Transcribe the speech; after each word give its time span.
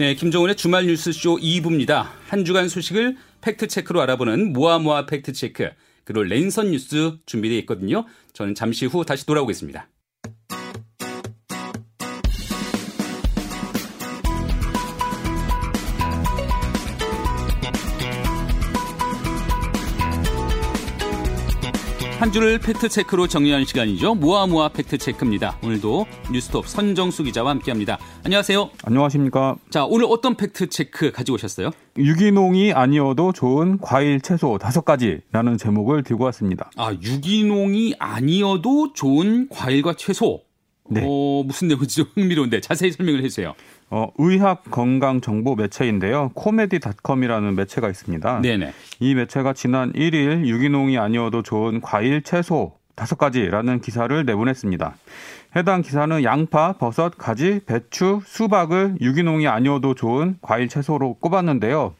네, 0.00 0.14
김정은의 0.14 0.56
주말 0.56 0.86
뉴스쇼 0.86 1.36
2부입니다. 1.36 2.08
한 2.26 2.46
주간 2.46 2.70
소식을 2.70 3.18
팩트체크로 3.42 4.00
알아보는 4.00 4.54
모아모아 4.54 5.04
팩트체크, 5.04 5.68
그리고 6.04 6.22
랜선 6.22 6.70
뉴스 6.70 7.18
준비되어 7.26 7.58
있거든요. 7.58 8.06
저는 8.32 8.54
잠시 8.54 8.86
후 8.86 9.04
다시 9.04 9.26
돌아오겠습니다. 9.26 9.90
한 22.20 22.30
주를 22.30 22.58
팩트체크로 22.58 23.28
정리하는 23.28 23.64
시간이죠. 23.64 24.14
모아모아 24.14 24.68
팩트체크입니다. 24.74 25.56
오늘도 25.64 26.04
뉴스톱 26.30 26.68
선정수 26.68 27.22
기자와 27.22 27.48
함께합니다. 27.52 27.98
안녕하세요. 28.24 28.68
안녕하십니까. 28.84 29.56
자, 29.70 29.86
오늘 29.86 30.04
어떤 30.06 30.36
팩트체크 30.36 31.12
가지고 31.12 31.36
오셨어요? 31.36 31.70
유기농이 31.96 32.74
아니어도 32.74 33.32
좋은 33.32 33.78
과일, 33.78 34.20
채소 34.20 34.58
다섯 34.58 34.84
가지라는 34.84 35.56
제목을 35.56 36.02
들고 36.02 36.24
왔습니다. 36.24 36.70
아, 36.76 36.92
유기농이 36.92 37.94
아니어도 37.98 38.92
좋은 38.92 39.48
과일과 39.48 39.94
채소. 39.94 40.42
네. 40.90 41.02
어, 41.02 41.42
무슨 41.42 41.68
내용인지 41.68 41.96
좀 41.96 42.06
흥미로운데 42.14 42.60
자세히 42.60 42.92
설명을 42.92 43.24
해주세요. 43.24 43.54
어, 43.90 44.08
의학 44.18 44.62
건강 44.70 45.20
정보 45.20 45.56
매체인데요. 45.56 46.30
코메디닷컴이라는 46.34 47.56
매체가 47.56 47.88
있습니다. 47.88 48.40
네네. 48.40 48.72
이 49.00 49.14
매체가 49.14 49.52
지난 49.52 49.92
1일 49.92 50.46
유기농이 50.46 50.96
아니어도 50.96 51.42
좋은 51.42 51.80
과일, 51.80 52.22
채소 52.22 52.78
다섯 52.94 53.16
가지라는 53.16 53.80
기사를 53.80 54.24
내보냈습니다. 54.24 54.94
해당 55.56 55.82
기사는 55.82 56.22
양파, 56.22 56.74
버섯, 56.74 57.18
가지, 57.18 57.60
배추, 57.66 58.20
수박을 58.24 58.98
유기농이 59.00 59.48
아니어도 59.48 59.94
좋은 59.94 60.36
과일, 60.40 60.68
채소로 60.68 61.14
꼽았는데요. 61.14 61.94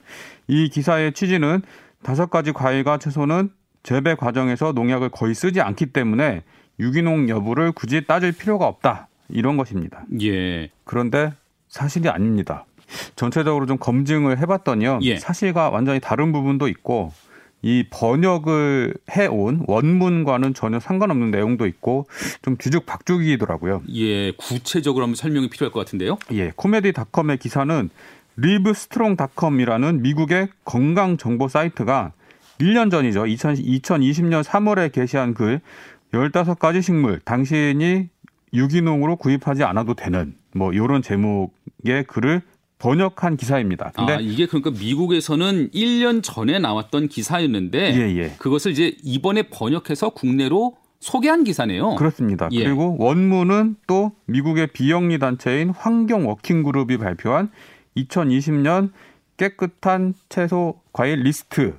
이 0.46 0.68
기사의 0.68 1.12
취지는 1.12 1.62
다섯 2.04 2.30
가지 2.30 2.52
과일과 2.52 2.98
채소는 2.98 3.50
재배 3.82 4.14
과정에서 4.14 4.72
농약을 4.72 5.08
거의 5.08 5.34
쓰지 5.34 5.60
않기 5.60 5.86
때문에 5.86 6.42
유기농 6.78 7.28
여부를 7.28 7.72
굳이 7.72 8.06
따질 8.06 8.32
필요가 8.32 8.66
없다. 8.66 9.08
이런 9.32 9.56
것입니다. 9.56 10.04
예. 10.22 10.70
그런데 10.84 11.32
사실이 11.70 12.08
아닙니다. 12.08 12.66
전체적으로 13.16 13.66
좀 13.66 13.78
검증을 13.78 14.38
해봤더니요. 14.38 14.98
예. 15.02 15.16
사실과 15.16 15.70
완전히 15.70 16.00
다른 16.00 16.32
부분도 16.32 16.68
있고 16.68 17.12
이 17.62 17.84
번역을 17.90 18.94
해온 19.12 19.64
원문과는 19.66 20.54
전혀 20.54 20.80
상관없는 20.80 21.30
내용도 21.30 21.66
있고 21.66 22.06
좀 22.42 22.56
뒤죽박죽이더라고요. 22.56 23.82
예, 23.94 24.32
구체적으로 24.32 25.04
한번 25.04 25.14
설명이 25.14 25.50
필요할 25.50 25.72
것 25.72 25.80
같은데요. 25.80 26.18
예, 26.32 26.52
코미디닷컴의 26.56 27.38
기사는 27.38 27.90
리브스트롱닷컴이라는 28.36 30.02
미국의 30.02 30.48
건강 30.64 31.16
정보 31.16 31.48
사이트가 31.48 32.12
1년 32.58 32.90
전이죠. 32.90 33.24
2020년 33.24 34.42
3월에 34.42 34.90
게시한 34.90 35.34
글 35.34 35.60
15가지 36.12 36.82
식물 36.82 37.20
당신이 37.20 38.08
유기농으로 38.54 39.16
구입하지 39.16 39.64
않아도 39.64 39.94
되는 39.94 40.34
뭐 40.54 40.72
이런 40.72 41.02
제목의 41.02 42.04
글을 42.06 42.42
번역한 42.78 43.36
기사입니다. 43.36 43.92
근데 43.94 44.14
아, 44.14 44.20
이게 44.20 44.46
그러니까 44.46 44.70
미국에서는 44.70 45.70
1년 45.70 46.22
전에 46.22 46.58
나왔던 46.58 47.08
기사였는데 47.08 47.94
예, 47.94 48.16
예. 48.16 48.34
그것을 48.38 48.72
이제 48.72 48.96
이번에 49.02 49.44
번역해서 49.44 50.10
국내로 50.10 50.76
소개한 50.98 51.44
기사네요. 51.44 51.94
그렇습니다. 51.96 52.48
예. 52.52 52.64
그리고 52.64 52.96
원문은 52.98 53.76
또 53.86 54.12
미국의 54.26 54.68
비영리 54.68 55.18
단체인 55.18 55.70
환경 55.70 56.26
working 56.26 56.62
group이 56.62 56.96
발표한 56.98 57.50
2020년 57.96 58.92
깨끗한 59.36 60.14
채소 60.28 60.80
과일 60.92 61.22
리스트 61.22 61.74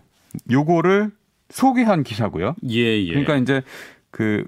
요거를 0.52 1.12
소개한 1.50 2.04
기사고요. 2.04 2.56
예, 2.70 3.04
예. 3.04 3.10
그러니까 3.10 3.38
이제 3.38 3.62
그 4.10 4.46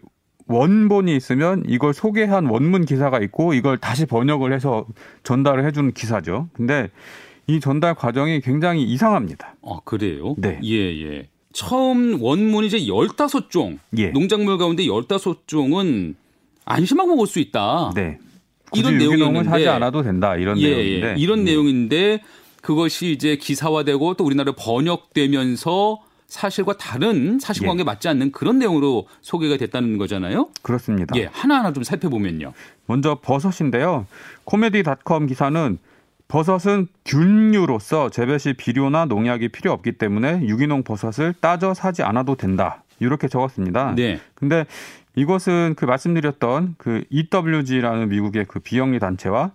원본이 0.48 1.16
있으면 1.16 1.64
이걸 1.68 1.94
소개한 1.94 2.46
원문 2.46 2.86
기사가 2.86 3.20
있고 3.20 3.54
이걸 3.54 3.78
다시 3.78 4.06
번역을 4.06 4.54
해서 4.54 4.86
전달을 5.24 5.66
해주는 5.66 5.94
기사죠. 5.94 6.50
근데 6.54 6.90
이 7.48 7.60
전달 7.60 7.94
과정이 7.94 8.42
굉장히 8.42 8.84
이상합니다. 8.84 9.56
아, 9.64 9.80
그래요? 9.84 10.36
네. 10.38 10.60
예, 10.64 11.02
예. 11.04 11.28
처음 11.54 12.22
원문이 12.22 12.68
이제 12.68 12.80
15종. 12.80 13.78
예. 13.98 14.08
농작물 14.10 14.58
가운데 14.58 14.84
15종은 14.86 16.16
안심하고 16.66 17.10
먹을 17.16 17.28
수 17.28 17.40
있다. 17.40 17.92
네. 17.96 18.18
이런 18.74 18.98
내용을 18.98 19.52
하지 19.52 19.68
않아도 19.68 20.02
된다. 20.02 20.36
이런 20.36 20.58
예, 20.60 20.64
예. 20.64 20.70
내용인데. 20.70 21.08
예. 21.08 21.16
이런 21.18 21.44
네. 21.44 21.52
내용인데 21.52 22.22
그것이 22.62 23.12
이제 23.12 23.36
기사화되고 23.36 24.16
또 24.16 24.24
우리나라에 24.24 24.56
번역되면서 24.58 26.00
사실과 26.34 26.76
다른 26.76 27.38
사실관계 27.40 27.82
예. 27.82 27.84
맞지 27.84 28.08
않는 28.08 28.32
그런 28.32 28.58
내용으로 28.58 29.08
소개가 29.22 29.58
됐다는 29.58 30.00
거잖아요. 30.00 30.50
그렇습니다. 30.64 31.16
예, 31.16 31.30
하나하나 31.32 31.72
좀 31.74 31.84
살펴보면요. 31.84 32.54
먼저 32.88 33.20
버섯인데요. 33.22 34.08
코미디닷컴 34.46 35.28
기사는 35.28 35.78
버섯은 36.28 36.88
균류로서 37.06 38.10
재배 38.10 38.40
시 38.40 38.54
비료나 38.54 39.06
농약이 39.06 39.50
필요 39.50 39.72
없기 39.74 39.94
때문에 40.00 40.42
유기농 40.48 40.82
버섯을 40.84 41.36
따져 41.40 41.76
사지 41.76 42.02
않아도 42.02 42.34
된다. 42.36 42.84
이렇게 43.00 43.28
적었습니다. 43.28 43.94
네. 43.96 44.20
근데 44.34 44.66
이것은 45.16 45.76
그 45.78 45.86
말씀드렸던 45.86 46.76
그 46.80 47.04
EWG라는 47.12 48.10
미국의 48.10 48.46
그 48.48 48.60
비영리 48.60 48.98
단체와 48.98 49.52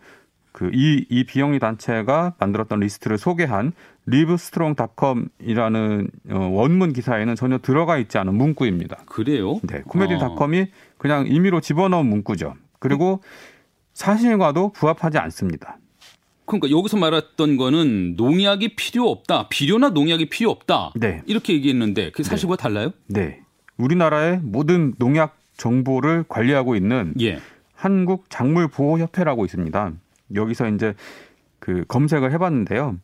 그이 0.58 1.06
이 1.08 1.22
비영리 1.22 1.60
단체가 1.60 2.34
만들었던 2.40 2.80
리스트를 2.80 3.16
소개한 3.16 3.70
리브스트롱닷컴이라는 4.06 6.10
어, 6.30 6.48
원문 6.50 6.92
기사에는 6.92 7.36
전혀 7.36 7.58
들어가 7.58 7.96
있지 7.96 8.18
않은 8.18 8.34
문구입니다. 8.34 8.96
그래요? 9.06 9.60
네, 9.62 9.82
코미디닷컴이 9.86 10.62
아. 10.62 10.66
그냥 10.98 11.28
임의로 11.28 11.60
집어넣은 11.60 12.06
문구죠. 12.06 12.56
그리고 12.80 13.22
사실과도 13.94 14.72
부합하지 14.72 15.18
않습니다. 15.18 15.78
그러니까 16.44 16.76
여기서 16.76 16.96
말했던 16.96 17.56
거는 17.56 18.16
농약이 18.16 18.74
필요 18.74 19.08
없다, 19.10 19.46
비료나 19.48 19.90
농약이 19.90 20.28
필요 20.28 20.50
없다. 20.50 20.90
네. 20.96 21.22
이렇게 21.26 21.52
얘기했는데 21.52 22.10
그 22.10 22.24
사실과 22.24 22.56
네. 22.56 22.62
달라요? 22.64 22.90
네. 23.06 23.42
우리나라의 23.76 24.40
모든 24.42 24.94
농약 24.98 25.38
정보를 25.56 26.24
관리하고 26.26 26.74
있는 26.74 27.14
예. 27.20 27.38
한국 27.74 28.24
작물보호협회라고 28.28 29.44
있습니다. 29.44 29.92
여기서 30.34 30.68
이제 30.68 30.94
그 31.58 31.84
검색을 31.88 32.32
해봤는데요. 32.32 32.96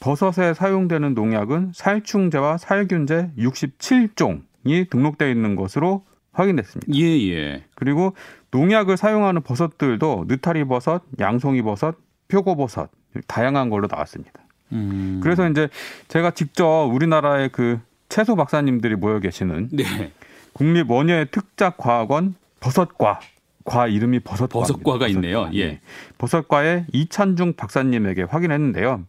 버섯에 0.00 0.54
사용되는 0.54 1.14
농약은 1.14 1.72
살충제와 1.74 2.58
살균제 2.58 3.30
67종이 3.38 4.90
등록되어 4.90 5.28
있는 5.28 5.54
것으로 5.54 6.04
확인됐습니다. 6.32 6.92
예, 6.94 7.30
예. 7.30 7.64
그리고 7.74 8.14
농약을 8.50 8.96
사용하는 8.96 9.42
버섯들도 9.42 10.24
느타리 10.28 10.64
버섯, 10.64 11.02
양송이 11.20 11.62
버섯, 11.62 11.96
표고 12.28 12.56
버섯 12.56 12.90
다양한 13.26 13.70
걸로 13.70 13.86
나왔습니다. 13.90 14.32
음. 14.72 15.20
그래서 15.22 15.48
이제 15.48 15.68
제가 16.08 16.32
직접 16.32 16.86
우리나라의 16.86 17.50
그 17.50 17.78
채소 18.08 18.36
박사님들이 18.36 18.96
모여 18.96 19.20
계시는 19.20 19.68
네. 19.72 20.12
국립원예 20.54 21.26
특작과학원 21.30 22.34
버섯과 22.60 23.20
과 23.64 23.86
이름이 23.86 24.20
버섯과 24.20 24.60
버섯과가 24.60 25.08
있네요. 25.08 25.48
예. 25.52 25.66
네. 25.66 25.80
버섯과의 26.18 26.86
이찬중 26.92 27.54
박사님에게 27.54 28.22
확인했는데요. 28.24 29.04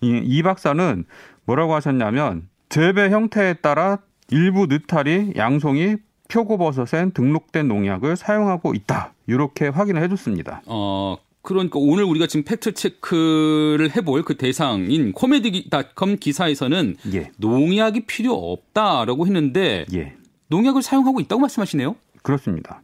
이, 0.00 0.20
이 0.24 0.42
박사는 0.42 1.04
뭐라고 1.44 1.74
하셨냐면 1.74 2.48
재배 2.68 3.10
형태에 3.10 3.54
따라 3.54 3.98
일부 4.30 4.66
느타리, 4.66 5.34
양송이, 5.36 5.96
표고버섯엔 6.28 7.12
등록된 7.12 7.68
농약을 7.68 8.16
사용하고 8.16 8.74
있다. 8.74 9.12
이렇게 9.26 9.68
확인을 9.68 10.02
해줬습니다. 10.02 10.62
어, 10.66 11.18
그러니까 11.42 11.78
오늘 11.78 12.04
우리가 12.04 12.26
지금 12.26 12.44
팩트 12.44 12.72
체크를 12.72 13.94
해볼 13.94 14.22
그 14.22 14.36
대상인 14.36 15.12
코미디닷컴 15.12 16.16
기사에서는 16.18 16.96
예. 17.12 17.30
농약이 17.36 18.06
필요 18.06 18.34
없다라고 18.34 19.26
했는데 19.26 19.84
예. 19.92 20.14
농약을 20.48 20.82
사용하고 20.82 21.20
있다고 21.20 21.40
말씀하시네요. 21.40 21.96
그렇습니다. 22.22 22.82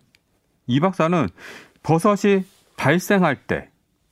이 0.69 0.79
박사는 0.79 1.29
버섯이 1.83 2.45
발생할 2.77 3.47
때, 3.47 3.71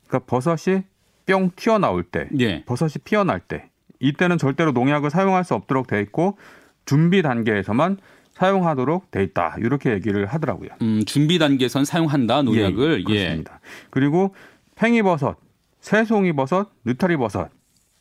그러니까 0.08 0.26
버섯이 0.26 0.82
뿅 1.26 1.50
튀어나올 1.54 2.02
때, 2.02 2.28
예. 2.40 2.64
버섯이 2.64 2.94
피어날 3.04 3.38
때, 3.38 3.70
이때는 4.00 4.38
절대로 4.38 4.72
농약을 4.72 5.10
사용할 5.10 5.44
수 5.44 5.54
없도록 5.54 5.86
돼 5.86 6.00
있고 6.00 6.36
준비 6.84 7.22
단계에서만 7.22 7.98
사용하도록 8.32 9.10
돼 9.10 9.22
있다. 9.22 9.56
이렇게 9.58 9.92
얘기를 9.92 10.26
하더라고요. 10.26 10.70
음, 10.82 11.04
준비 11.06 11.38
단계선 11.38 11.84
사용한다 11.84 12.42
농약을. 12.42 13.00
예, 13.00 13.04
그렇습니다. 13.04 13.54
예. 13.54 13.86
그리고 13.90 14.34
팽이버섯, 14.74 15.36
새송이버섯, 15.80 16.68
느타리버섯. 16.84 17.50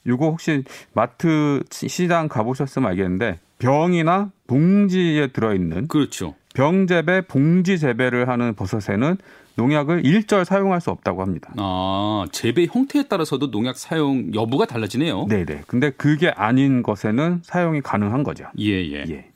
이거 0.08 0.30
혹시 0.30 0.64
마트 0.94 1.64
시장 1.72 2.28
가보셨으면 2.28 2.90
알겠는데 2.92 3.40
병이나 3.60 4.32
봉지에 4.48 5.28
들어있는 5.28 5.88
그렇죠. 5.88 6.36
병재배, 6.56 7.22
봉지재배를 7.28 8.28
하는 8.28 8.56
버섯에는 8.56 9.18
농약을 9.56 10.06
일절 10.06 10.44
사용할 10.44 10.82
수 10.82 10.90
없다고 10.90 11.22
합니다. 11.22 11.54
아, 11.58 12.26
재배 12.32 12.66
형태에 12.66 13.04
따라서도 13.04 13.52
농약 13.52 13.78
사용 13.78 14.34
여부가 14.34 14.66
달라지네요. 14.66 15.28
네네. 15.28 15.64
근데 15.68 15.92
그게 15.92 16.30
아닌 16.30 16.84
것에는 16.84 17.42
사용이 17.44 17.82
가능한 17.82 18.24
거죠. 18.24 18.46
예, 18.60 18.86
예. 18.92 19.06
예. 19.08 19.30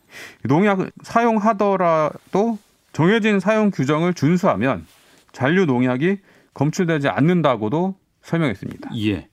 농약 0.44 0.90
사용하더라도 1.04 2.58
정해진 2.92 3.40
사용 3.40 3.70
규정을 3.70 4.14
준수하면 4.14 4.86
잔류 5.32 5.66
농약이 5.66 6.18
검출되지 6.54 7.08
않는다고도 7.08 7.96
설명했습니다. 8.24 8.90
예. 8.98 9.28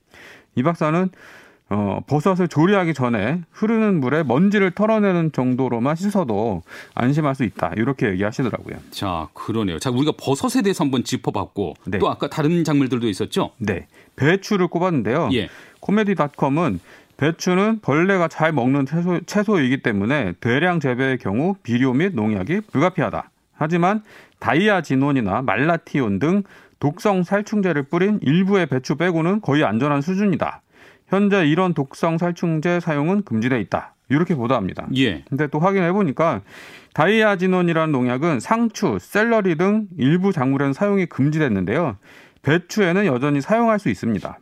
이 0.55 0.63
박사는 0.63 1.09
어, 1.69 1.99
버섯을 2.07 2.47
조리하기 2.47 2.93
전에 2.93 3.41
흐르는 3.51 3.99
물에 3.99 4.23
먼지를 4.23 4.71
털어내는 4.71 5.33
정도로만 5.33 5.95
씻어도 5.95 6.63
안심할 6.95 7.35
수 7.35 7.43
있다. 7.43 7.73
이렇게 7.75 8.07
얘기하시더라고요. 8.09 8.77
자, 8.91 9.27
그러네요. 9.33 9.77
자, 9.79 9.89
우리가 9.89 10.13
버섯에 10.17 10.61
대해서 10.61 10.83
한번 10.83 11.03
짚어봤고 11.03 11.75
네. 11.87 11.99
또 11.99 12.09
아까 12.09 12.29
다른 12.29 12.63
작물들도 12.63 13.07
있었죠? 13.09 13.51
네. 13.57 13.87
배추를 14.15 14.67
꼽았는데요. 14.67 15.29
예. 15.33 15.49
코메디닷컴은 15.81 16.79
배추는 17.17 17.79
벌레가 17.81 18.27
잘 18.27 18.53
먹는 18.53 18.85
채소, 18.85 19.19
채소이기 19.25 19.81
때문에 19.81 20.33
대량 20.39 20.79
재배의 20.79 21.17
경우 21.17 21.55
비료 21.63 21.93
및 21.93 22.13
농약이 22.13 22.61
불가피하다. 22.71 23.29
하지만 23.55 24.03
다이아지논이나 24.39 25.41
말라티온 25.41 26.19
등 26.19 26.43
독성 26.79 27.23
살충제를 27.23 27.83
뿌린 27.83 28.19
일부의 28.21 28.67
배추 28.67 28.95
빼고는 28.95 29.41
거의 29.41 29.63
안전한 29.63 30.01
수준이다. 30.01 30.61
현재 31.07 31.47
이런 31.47 31.73
독성 31.73 32.17
살충제 32.17 32.79
사용은 32.79 33.23
금지돼 33.23 33.59
있다. 33.61 33.95
이렇게 34.09 34.35
보도합니다. 34.35 34.87
예. 34.95 35.23
근데 35.29 35.47
또 35.47 35.59
확인해 35.59 35.91
보니까 35.91 36.41
다이아지논이라는 36.93 37.91
농약은 37.91 38.39
상추, 38.39 38.97
샐러리 38.99 39.57
등 39.57 39.87
일부 39.97 40.31
작물에는 40.31 40.73
사용이 40.73 41.05
금지됐는데요. 41.07 41.97
배추에는 42.41 43.05
여전히 43.05 43.41
사용할 43.41 43.79
수 43.79 43.89
있습니다. 43.89 44.39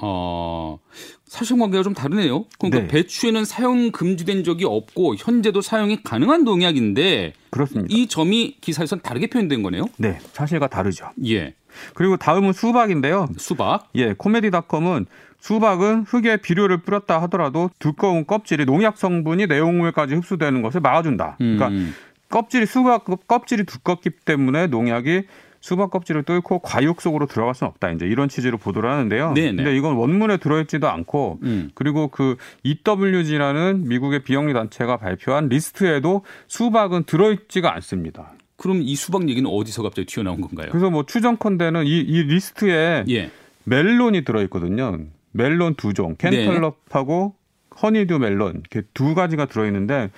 어, 0.00 0.78
사실관계가 1.26 1.82
좀 1.82 1.94
다르네요. 1.94 2.46
그러니까 2.58 2.80
네. 2.80 2.86
배추에는 2.88 3.44
사용 3.44 3.92
금지된 3.92 4.42
적이 4.42 4.64
없고 4.64 5.16
현재도 5.16 5.60
사용이 5.60 6.02
가능한 6.02 6.44
농약인데 6.44 7.34
그렇습니다. 7.50 7.94
이 7.94 8.08
점이 8.08 8.56
기사에서는 8.60 9.02
다르게 9.02 9.28
표현된 9.28 9.62
거네요. 9.62 9.84
네, 9.98 10.18
사실과 10.32 10.66
다르죠. 10.66 11.10
예. 11.26 11.54
그리고 11.94 12.16
다음은 12.16 12.52
수박인데요. 12.52 13.28
수박. 13.38 13.88
예, 13.94 14.14
코메디닷컴은 14.14 15.06
수박은 15.40 16.04
흙에 16.06 16.36
비료를 16.36 16.78
뿌렸다 16.78 17.20
하더라도 17.22 17.70
두꺼운 17.78 18.26
껍질이 18.26 18.64
농약 18.64 18.96
성분이 18.96 19.48
내용물까지 19.48 20.14
흡수되는 20.14 20.62
것을 20.62 20.80
막아준다. 20.80 21.36
그러니까 21.38 21.68
음. 21.68 21.92
껍질이 22.28 22.66
수박 22.66 23.04
껍질이 23.26 23.64
두껍기 23.64 24.10
때문에 24.10 24.68
농약이 24.68 25.24
수박 25.62 25.90
껍질을 25.90 26.24
뚫고 26.24 26.58
과육 26.58 27.00
속으로 27.00 27.26
들어갈 27.26 27.54
수는 27.54 27.70
없다. 27.70 27.90
이제 27.92 28.04
이런 28.06 28.28
취지로 28.28 28.58
보도를 28.58 28.90
하는데요. 28.90 29.32
네네. 29.32 29.56
근데 29.62 29.76
이건 29.76 29.94
원문에 29.94 30.38
들어있지도 30.38 30.88
않고 30.88 31.38
음. 31.42 31.70
그리고 31.74 32.08
그 32.08 32.36
EWG라는 32.64 33.88
미국의 33.88 34.24
비영리 34.24 34.52
단체가 34.54 34.96
발표한 34.96 35.48
리스트에도 35.48 36.24
수박은 36.48 37.04
들어있지가 37.04 37.72
않습니다. 37.74 38.32
그럼 38.62 38.80
이 38.80 38.94
수박 38.94 39.28
얘기는 39.28 39.50
어디서 39.50 39.82
갑자기 39.82 40.06
튀어나온 40.06 40.40
건가요? 40.40 40.68
그래서 40.70 40.88
뭐 40.88 41.04
추정컨대는 41.04 41.84
이, 41.84 41.98
이 41.98 42.22
리스트에 42.22 43.04
예. 43.08 43.30
멜론이 43.64 44.24
들어있거든요. 44.24 45.00
멜론 45.32 45.74
두 45.74 45.92
종, 45.92 46.14
cantaloupe하고 46.14 47.34
네. 47.34 47.80
honeydew 47.82 48.20
멜론 48.20 48.60
이렇게 48.60 48.86
두 48.94 49.16
가지가 49.16 49.46
들어있는데 49.46 50.10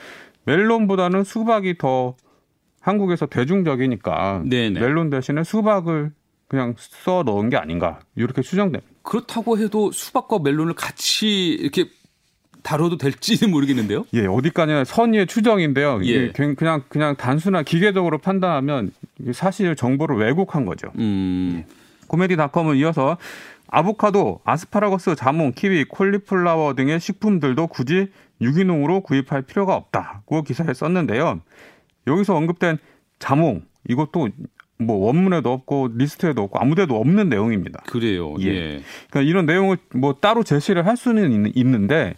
멜론보다는 0.45 1.25
수박이 1.25 1.79
더 1.79 2.17
한국에서 2.81 3.25
대중적이니까 3.25 4.43
네네. 4.45 4.79
멜론 4.79 5.09
대신에 5.09 5.43
수박을 5.43 6.13
그냥 6.47 6.75
써 6.77 7.23
넣은 7.25 7.49
게 7.49 7.57
아닌가 7.57 8.01
이렇게 8.15 8.43
추정됩니다. 8.43 8.93
그렇다고 9.01 9.57
해도 9.57 9.91
수박과 9.91 10.41
멜론을 10.41 10.75
같이 10.75 11.49
이렇게 11.49 11.87
다뤄도 12.65 12.97
될지는 12.97 13.53
모르겠는데요. 13.53 14.07
예, 14.15 14.27
어디까지나 14.27 14.85
선의의 14.85 15.27
추정인데요. 15.27 16.01
예. 16.05 16.33
그냥 16.33 16.83
그냥 16.89 17.15
단순한 17.15 17.65
기계적으로 17.65 18.19
판단하면 18.19 18.91
사실 19.33 19.77
정보를 19.77 20.17
왜곡한 20.17 20.65
거죠. 20.65 20.89
음. 20.99 21.59
예. 21.59 21.75
코메디닷컴은 22.09 22.77
이어서 22.77 23.19
아보카도, 23.69 24.41
아스파라거스, 24.45 25.15
자몽, 25.15 25.53
키위, 25.53 25.85
콜리플라워 25.85 26.75
등의 26.75 27.01
식품들도 27.01 27.67
굳이 27.69 28.09
유기농으로 28.41 29.03
구입할 29.03 29.43
필요가 29.43 29.75
없다고 29.75 30.43
기사에 30.43 30.73
썼는데요. 30.75 31.41
여기서 32.07 32.35
언급된 32.35 32.79
자몽 33.19 33.63
이것도 33.89 34.31
뭐 34.79 34.97
원문에도 34.97 35.53
없고 35.53 35.91
리스트에도 35.97 36.43
없고 36.43 36.59
아무데도 36.59 36.99
없는 36.99 37.29
내용입니다. 37.29 37.83
그래요. 37.87 38.35
예. 38.41 38.47
예. 38.47 38.83
그러니까 39.11 39.29
이런 39.29 39.45
내용을 39.45 39.77
뭐 39.95 40.15
따로 40.15 40.43
제시를 40.43 40.87
할 40.87 40.97
수는 40.97 41.53
있는데 41.55 42.15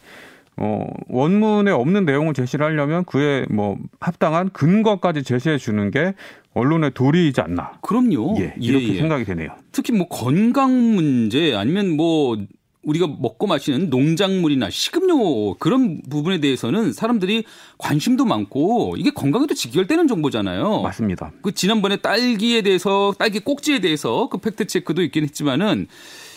어 0.59 0.87
원문에 1.09 1.71
없는 1.71 2.07
내용을 2.07 2.33
제시를 2.33 2.65
하려면 2.65 3.05
그에 3.05 3.45
뭐 3.51 3.77
합당한 4.01 4.49
근거까지 4.51 5.23
제시해 5.23 5.59
주는 5.59 5.91
게 5.91 6.15
언론의 6.55 6.93
도리이지 6.95 7.41
않나. 7.43 7.73
그럼요. 7.83 8.37
예, 8.41 8.55
이렇게 8.59 8.89
예, 8.89 8.95
예. 8.95 8.99
생각이 8.99 9.25
되네요. 9.25 9.51
특히 9.73 9.93
뭐 9.93 10.09
건강 10.09 10.95
문제 10.95 11.55
아니면 11.55 11.97
뭐 11.97 12.39
우리가 12.87 13.07
먹고 13.07 13.47
마시는 13.47 13.91
농작물이나 13.91 14.71
식음료 14.71 15.55
그런 15.55 16.01
부분에 16.09 16.41
대해서는 16.41 16.93
사람들이 16.93 17.45
관심도 17.79 18.25
많고 18.25 18.95
이게 18.97 19.11
건강에도 19.11 19.55
직결되는 19.55 20.07
정보잖아요. 20.07 20.83
맞습니다. 20.83 21.33
그 21.43 21.53
지난번에 21.53 21.97
딸기에 21.97 22.63
대해서 22.63 23.13
딸기 23.19 23.41
꼭지에 23.41 23.81
대해서 23.81 24.29
그 24.29 24.39
팩트 24.39 24.69
체크도 24.69 25.03
있긴 25.03 25.25
했지만은 25.25 25.89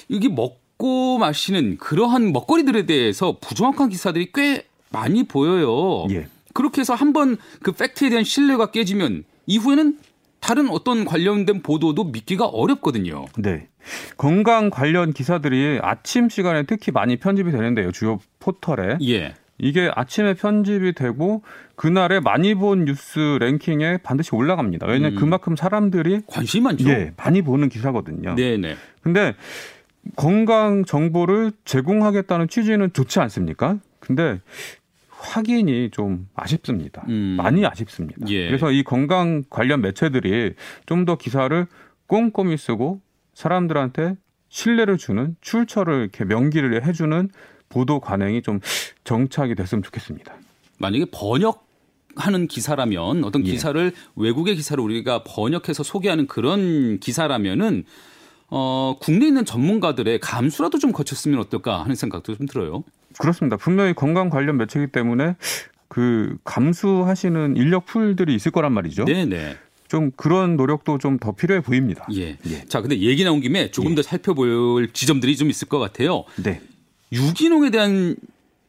이게 0.10 0.28
먹 0.28 0.60
고 0.80 1.18
마시는 1.18 1.78
그러한 1.78 2.32
먹거리들에 2.32 2.86
대해서 2.86 3.38
부정확한 3.42 3.90
기사들이 3.90 4.32
꽤 4.34 4.64
많이 4.92 5.24
보여요. 5.24 6.08
예. 6.10 6.28
그렇게 6.54 6.80
해서 6.80 6.94
한번 6.96 7.38
그 7.62 7.74
팩트에 7.74 8.10
대한 8.10 8.24
신뢰가 8.24 8.72
깨지면 8.72 9.26
이후에는 9.46 9.98
다른 10.40 10.70
어떤 10.70 11.04
관련된 11.04 11.62
보도도 11.64 12.06
믿기가 12.06 12.46
어렵거든요. 12.46 13.26
네. 13.38 13.68
건강 14.16 14.70
관련 14.70 15.12
기사들이 15.12 15.80
아침 15.82 16.30
시간에 16.30 16.64
특히 16.64 16.94
많이 16.94 17.18
편집이 17.18 17.52
되는데요. 17.52 17.92
주요 17.92 18.20
포털에. 18.40 19.00
예. 19.02 19.36
이게 19.58 19.92
아침에 19.94 20.34
편집이 20.34 20.94
되고 20.94 21.44
그날에 21.76 22.22
많이 22.22 22.56
본 22.56 22.86
뉴스 22.86 23.20
랭킹에 23.42 23.98
반드시 23.98 24.34
올라갑니다. 24.34 24.88
왜냐하면 24.88 25.18
음. 25.18 25.20
그만큼 25.20 25.58
사람들이 25.58 26.22
관심이 26.28 26.64
많죠. 26.64 26.90
예, 26.90 27.12
많이 27.18 27.42
보는 27.42 27.68
기사거든요. 27.68 28.36
네네. 28.36 28.78
근데 29.02 29.36
건강 30.16 30.86
정보를 30.86 31.52
제공하겠다는 31.66 32.48
취지는 32.48 32.92
좋지 32.94 33.20
않습니까? 33.20 33.78
근데 34.00 34.40
확인이 35.10 35.90
좀 35.92 36.28
아쉽습니다. 36.34 37.04
음. 37.10 37.36
많이 37.38 37.66
아쉽습니다. 37.66 38.26
예. 38.30 38.48
그래서 38.48 38.72
이 38.72 38.84
건강 38.84 39.44
관련 39.50 39.82
매체들이 39.82 40.54
좀 40.86 41.06
더 41.06 41.18
기사를 41.18 41.66
꼼꼼히 42.08 42.58
쓰고 42.58 43.02
사람들한테 43.34 44.16
신뢰를 44.50 44.98
주는 44.98 45.36
출처를 45.42 46.02
이렇게 46.02 46.26
명기를 46.26 46.86
해주는 46.86 47.30
보도 47.70 48.00
관행이 48.00 48.42
좀 48.42 48.60
정착이 49.04 49.56
됐으면 49.56 49.84
좋겠습니다. 49.84 50.34
만약에 50.80 51.06
번역 51.12 51.68
하는 52.16 52.48
기사라면 52.48 53.24
어떤 53.24 53.46
예. 53.46 53.52
기사를 53.52 53.86
예. 53.86 53.92
외국의 54.16 54.56
기사를 54.56 54.82
우리가 54.84 55.24
번역해서 55.24 55.84
소개하는 55.84 56.28
그런 56.28 57.00
기사라면은 57.00 57.84
어, 58.52 58.96
국내에 59.00 59.28
있는 59.28 59.46
전문가들의 59.46 60.20
감수라도 60.20 60.80
좀 60.80 60.92
거쳤으면 60.92 61.40
어떨까 61.40 61.84
하는 61.84 61.96
생각도 61.96 62.36
좀 62.36 62.48
들어요. 62.48 62.84
그렇습니다. 63.18 63.58
분명히 63.58 63.94
건강 63.94 64.30
관련 64.30 64.58
매체이기 64.58 64.92
때문에 64.92 65.36
그 65.88 66.38
감수하시는 66.44 67.58
인력 67.58 67.86
풀들이 67.86 68.36
있을 68.36 68.52
거란 68.52 68.74
말이죠. 68.74 69.06
네네. 69.06 69.58
좀 69.88 70.12
그런 70.16 70.56
노력도 70.56 71.00
좀 71.00 71.18
더 71.20 71.32
필요해 71.32 71.62
보입니다. 71.62 72.08
예. 72.14 72.38
예. 72.48 72.66
자, 72.68 72.82
근데 72.82 73.00
얘기 73.00 73.24
나온 73.24 73.42
김에 73.42 73.72
조금 73.72 73.92
예. 73.92 73.96
더 73.96 74.02
살펴볼 74.04 74.90
지점들이 74.94 75.36
좀 75.36 75.50
있을 75.50 75.68
것 75.68 75.80
같아요. 75.80 76.26
네. 76.42 76.62
유기농에 77.12 77.72
대한 77.72 78.16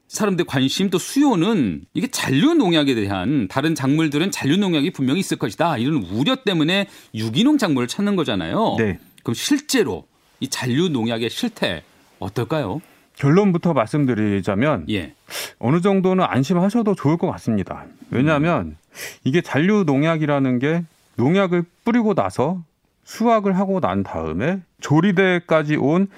사람들 0.09 0.45
관심 0.47 0.91
또 0.91 0.99
수요는 0.99 1.85
이게 1.95 2.09
잔류 2.09 2.55
농약에 2.55 2.95
대한 2.97 3.47
다른 3.47 3.77
작물들은 3.77 4.33
잔류 4.33 4.57
농약이 4.57 4.91
분명히 4.91 5.21
있을 5.21 5.37
것이다 5.37 5.79
이런 5.79 6.03
우려 6.03 6.35
때문에 6.37 6.89
유기농 7.15 7.59
작물을 7.59 7.87
찾는 7.87 8.17
거잖아요. 8.17 8.75
네. 8.79 8.99
그럼 9.23 9.35
실제로 9.35 10.07
이 10.41 10.49
잔류 10.49 10.89
농약의 10.89 11.31
실태 11.31 11.83
어떨까요? 12.19 12.81
결론부터 13.17 13.75
말씀드리자면 13.75 14.87
예. 14.89 15.15
어느 15.59 15.81
정도는 15.81 16.25
안심하셔도 16.27 16.95
좋을 16.95 17.19
것 17.19 17.31
같습니다. 17.33 17.85
왜냐하면 18.11 18.77
이게 19.25 19.43
잔류 19.43 19.85
농약이라는 19.85 20.59
게 20.59 20.85
농약을 21.17 21.65
뿌리고 21.85 22.15
나서 22.15 22.62
수확을 23.05 23.59
하고 23.59 23.81
난 23.81 24.03
다음에 24.03 24.61
조리대까지 24.81 25.77
온 25.77 26.09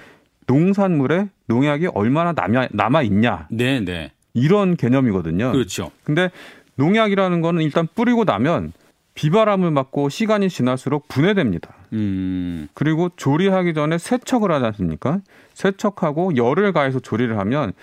농산물에 0.47 1.27
농약이 1.47 1.87
얼마나 1.87 2.31
남아, 2.31 2.69
남아 2.71 3.01
있냐. 3.03 3.47
네, 3.51 3.79
네. 3.81 4.11
이런 4.33 4.75
개념이거든요. 4.77 5.51
그렇죠. 5.51 5.91
근데 6.03 6.29
농약이라는 6.75 7.41
거는 7.41 7.61
일단 7.61 7.87
뿌리고 7.93 8.23
나면 8.23 8.71
비바람을 9.15 9.71
맞고 9.71 10.09
시간이 10.09 10.49
지날수록 10.49 11.07
분해됩니다. 11.07 11.73
음. 11.93 12.67
그리고 12.73 13.09
조리하기 13.15 13.73
전에 13.73 13.97
세척을 13.97 14.51
하지 14.51 14.65
않습니까? 14.65 15.21
세척하고 15.53 16.35
열을 16.35 16.73
가해서 16.73 16.99
조리를 16.99 17.37
하면 17.37 17.73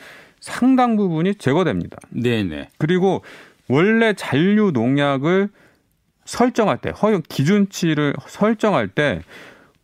상당 0.41 0.97
부분이 0.97 1.37
제거됩니다. 1.37 1.99
네네. 2.11 2.71
그리고 2.79 3.23
원래 3.69 4.15
잔류 4.15 4.73
농약을 4.73 5.49
설정할 6.25 6.79
때 6.79 6.91
허용 6.91 7.23
기준치를 7.29 8.15
설정할 8.27 8.89
때 8.89 9.23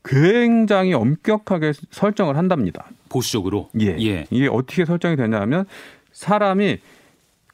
굉장히 0.04 0.94
엄격하게 0.94 1.72
설정을 1.90 2.36
한답니다. 2.36 2.86
보수적으로. 3.08 3.68
예. 3.80 3.96
예. 4.00 4.26
이게 4.30 4.48
어떻게 4.48 4.84
설정이 4.84 5.16
되냐면 5.16 5.66
사람이 6.12 6.78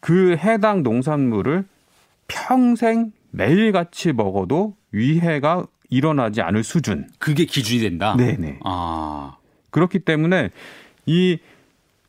그 0.01 0.37
해당 0.37 0.83
농산물을 0.83 1.65
평생 2.29 3.13
매일같이 3.33 4.13
먹어도 4.13 4.77
위해가 4.93 5.67
일어나지 5.91 6.41
않을 6.41 6.63
수준. 6.65 7.09
그게 7.19 7.45
기준이 7.45 7.81
된다. 7.81 8.17
네네. 8.17 8.61
아 8.65 9.37
그렇기 9.71 10.01
때문에 10.01 10.51
이 11.07 11.39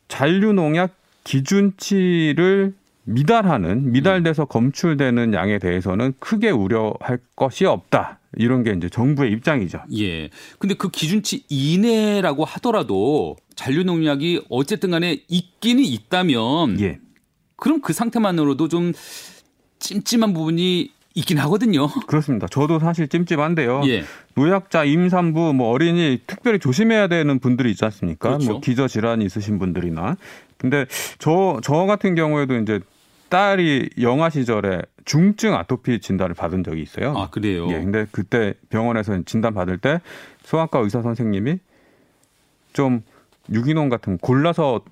잔류 0.08 0.52
농약 0.52 0.94
기준치를 1.24 2.74
미달하는 3.04 3.92
미달돼서 3.92 4.46
검출되는 4.46 5.34
양에 5.34 5.58
대해서는 5.58 6.14
크게 6.18 6.50
우려할 6.50 7.18
것이 7.36 7.66
없다. 7.66 8.20
이런 8.36 8.62
게 8.62 8.72
이제 8.72 8.88
정부의 8.88 9.32
입장이죠. 9.32 9.80
예. 9.96 10.28
근데 10.58 10.74
그 10.74 10.90
기준치 10.90 11.44
이내라고 11.48 12.44
하더라도 12.44 13.36
잔류 13.54 13.84
농약이 13.84 14.46
어쨌든 14.48 14.90
간에 14.90 15.22
있기는 15.28 15.82
있다면 15.84 16.80
예. 16.80 16.98
그럼 17.56 17.80
그 17.80 17.92
상태만으로도 17.92 18.68
좀 18.68 18.92
찜찜한 19.78 20.32
부분이 20.32 20.93
있긴 21.14 21.38
하거든요. 21.38 21.88
그렇습니다. 22.06 22.48
저도 22.48 22.80
사실 22.80 23.06
찜찜한데요. 23.08 23.82
예. 23.86 24.02
노약자, 24.34 24.84
임산부, 24.84 25.54
뭐 25.54 25.70
어린이 25.70 26.20
특별히 26.26 26.58
조심해야 26.58 27.06
되는 27.06 27.38
분들이 27.38 27.70
있지 27.70 27.84
않습니까? 27.84 28.30
그렇죠. 28.30 28.50
뭐 28.50 28.60
기저 28.60 28.88
질환이 28.88 29.24
있으신 29.24 29.58
분들이나. 29.58 30.16
근데 30.58 30.86
저저 31.18 31.86
같은 31.86 32.14
경우에도 32.16 32.56
이제 32.56 32.80
딸이 33.28 33.90
영아 34.00 34.30
시절에 34.30 34.82
중증 35.04 35.54
아토피 35.54 36.00
진단을 36.00 36.34
받은 36.34 36.64
적이 36.64 36.82
있어요. 36.82 37.16
아, 37.16 37.30
그래요? 37.30 37.68
예. 37.68 37.74
근데 37.74 38.06
그때 38.10 38.54
병원에서 38.70 39.22
진단 39.24 39.54
받을 39.54 39.78
때 39.78 40.00
소아과 40.42 40.80
의사 40.80 41.00
선생님이 41.02 41.58
좀 42.72 43.02
유기농 43.52 43.88
같은 43.88 44.18
골라서 44.18 44.82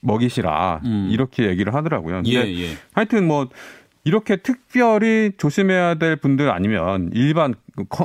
먹이시라 0.00 0.80
음. 0.84 1.08
이렇게 1.10 1.46
얘기를 1.46 1.74
하더라고요. 1.74 2.22
근데 2.22 2.30
예, 2.30 2.62
예. 2.62 2.76
하여튼 2.92 3.26
뭐 3.26 3.48
이렇게 4.08 4.36
특별히 4.36 5.32
조심해야 5.36 5.96
될 5.96 6.16
분들 6.16 6.50
아니면 6.50 7.10
일반 7.12 7.54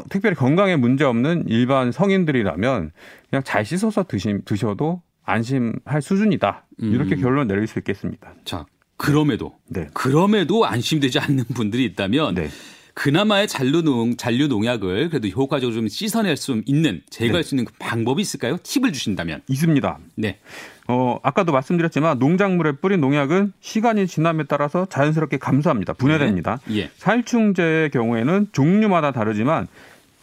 특별히 0.09 0.35
건강에 0.35 0.75
문제 0.75 1.05
없는 1.05 1.45
일반 1.47 1.93
성인들이라면 1.93 2.91
그냥 3.29 3.43
잘 3.45 3.63
씻어서 3.63 4.03
드시, 4.03 4.39
드셔도 4.43 5.01
안심할 5.23 6.01
수준이다. 6.01 6.65
이렇게 6.79 7.15
음. 7.15 7.21
결론 7.21 7.47
내릴 7.47 7.67
수 7.67 7.79
있겠습니다. 7.79 8.33
자, 8.43 8.65
그럼에도 8.97 9.55
네. 9.69 9.87
그럼에도 9.93 10.65
안심되지 10.65 11.19
않는 11.19 11.45
분들이 11.55 11.85
있다면 11.85 12.35
네. 12.35 12.49
그나마의 12.95 13.47
잔류 13.47 13.81
농 13.81 14.17
잔류 14.17 14.49
농약을 14.49 15.09
그래도 15.09 15.29
효과적으로 15.29 15.73
좀 15.73 15.87
씻어낼 15.87 16.35
수 16.35 16.61
있는 16.65 17.01
제거할 17.09 17.43
네. 17.43 17.47
수 17.47 17.55
있는 17.55 17.63
그 17.63 17.71
방법이 17.79 18.21
있을까요? 18.21 18.57
팁을 18.61 18.91
주신다면 18.91 19.41
있습니다. 19.47 19.99
네. 20.17 20.39
어 20.87 21.17
아까도 21.23 21.51
말씀드렸지만 21.53 22.19
농작물에 22.19 22.73
뿌린 22.73 22.99
농약은 22.99 23.53
시간이 23.61 24.05
지남에 24.07 24.43
따라서 24.43 24.85
자연스럽게 24.85 25.37
감소합니다. 25.37 25.93
분해됩니다. 25.93 26.59
네. 26.67 26.77
예. 26.77 26.89
살충제의 26.97 27.89
경우에는 27.91 28.47
종류마다 28.51 29.11
다르지만 29.11 29.67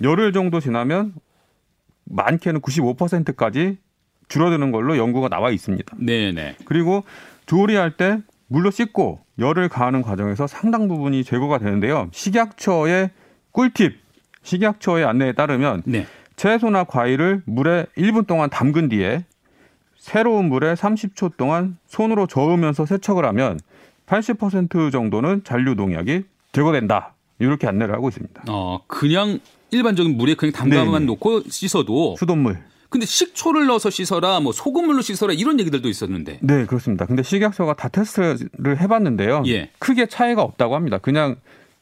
열흘 0.02 0.33
정도 0.33 0.61
지나면 0.61 1.14
많게는 2.05 2.61
95%까지 2.61 3.79
줄어드는 4.29 4.71
걸로 4.71 4.97
연구가 4.97 5.29
나와 5.29 5.50
있습니다. 5.50 5.97
네네. 5.99 6.33
네. 6.33 6.57
그리고 6.64 7.05
조리할 7.47 7.97
때 7.97 8.21
물로 8.49 8.71
씻고 8.71 9.21
열을 9.38 9.69
가하는 9.69 10.02
과정에서 10.02 10.47
상당 10.47 10.88
부분이 10.88 11.25
제거가 11.25 11.59
되는데요. 11.59 12.09
식약처의 12.12 13.11
꿀팁, 13.52 13.97
식약처의 14.43 15.05
안내에 15.05 15.33
따르면 15.33 15.83
네. 15.87 16.07
채소나 16.37 16.85
과일을 16.85 17.43
물에 17.47 17.87
1분 17.97 18.26
동안 18.26 18.50
담근 18.50 18.88
뒤에 18.88 19.25
새로운 20.00 20.49
물에 20.49 20.75
30초 20.75 21.37
동안 21.37 21.76
손으로 21.87 22.26
저으면서 22.26 22.87
세척을 22.87 23.25
하면 23.26 23.61
80% 24.07 24.90
정도는 24.90 25.45
잔류 25.45 25.75
농약이 25.75 26.25
제거된다. 26.52 27.14
이렇게 27.38 27.69
안내를 27.69 27.95
하고 27.95 28.09
있습니다. 28.09 28.45
어, 28.49 28.80
그냥 28.87 29.38
일반적인 29.71 30.16
물에 30.16 30.35
그냥 30.35 30.52
담가만 30.52 31.07
놓고 31.07 31.45
씻어도 31.49 32.16
수돗물 32.16 32.59
근데 32.88 33.07
식초를 33.07 33.66
넣어서 33.66 33.88
씻어라, 33.88 34.40
뭐 34.40 34.52
소금물로 34.52 35.00
씻어라 35.00 35.33
이런 35.33 35.61
얘기들도 35.61 35.88
있었는데. 35.88 36.40
네, 36.42 36.64
그렇습니다. 36.66 37.07
근데 37.07 37.23
식약처가 37.23 37.75
다 37.75 37.88
테스트를 37.88 38.80
해봤는데요. 38.80 39.45
예. 39.47 39.71
크게 39.78 40.07
차이가 40.07 40.42
없다고 40.42 40.75
합니다. 40.75 40.99
그냥 40.99 41.37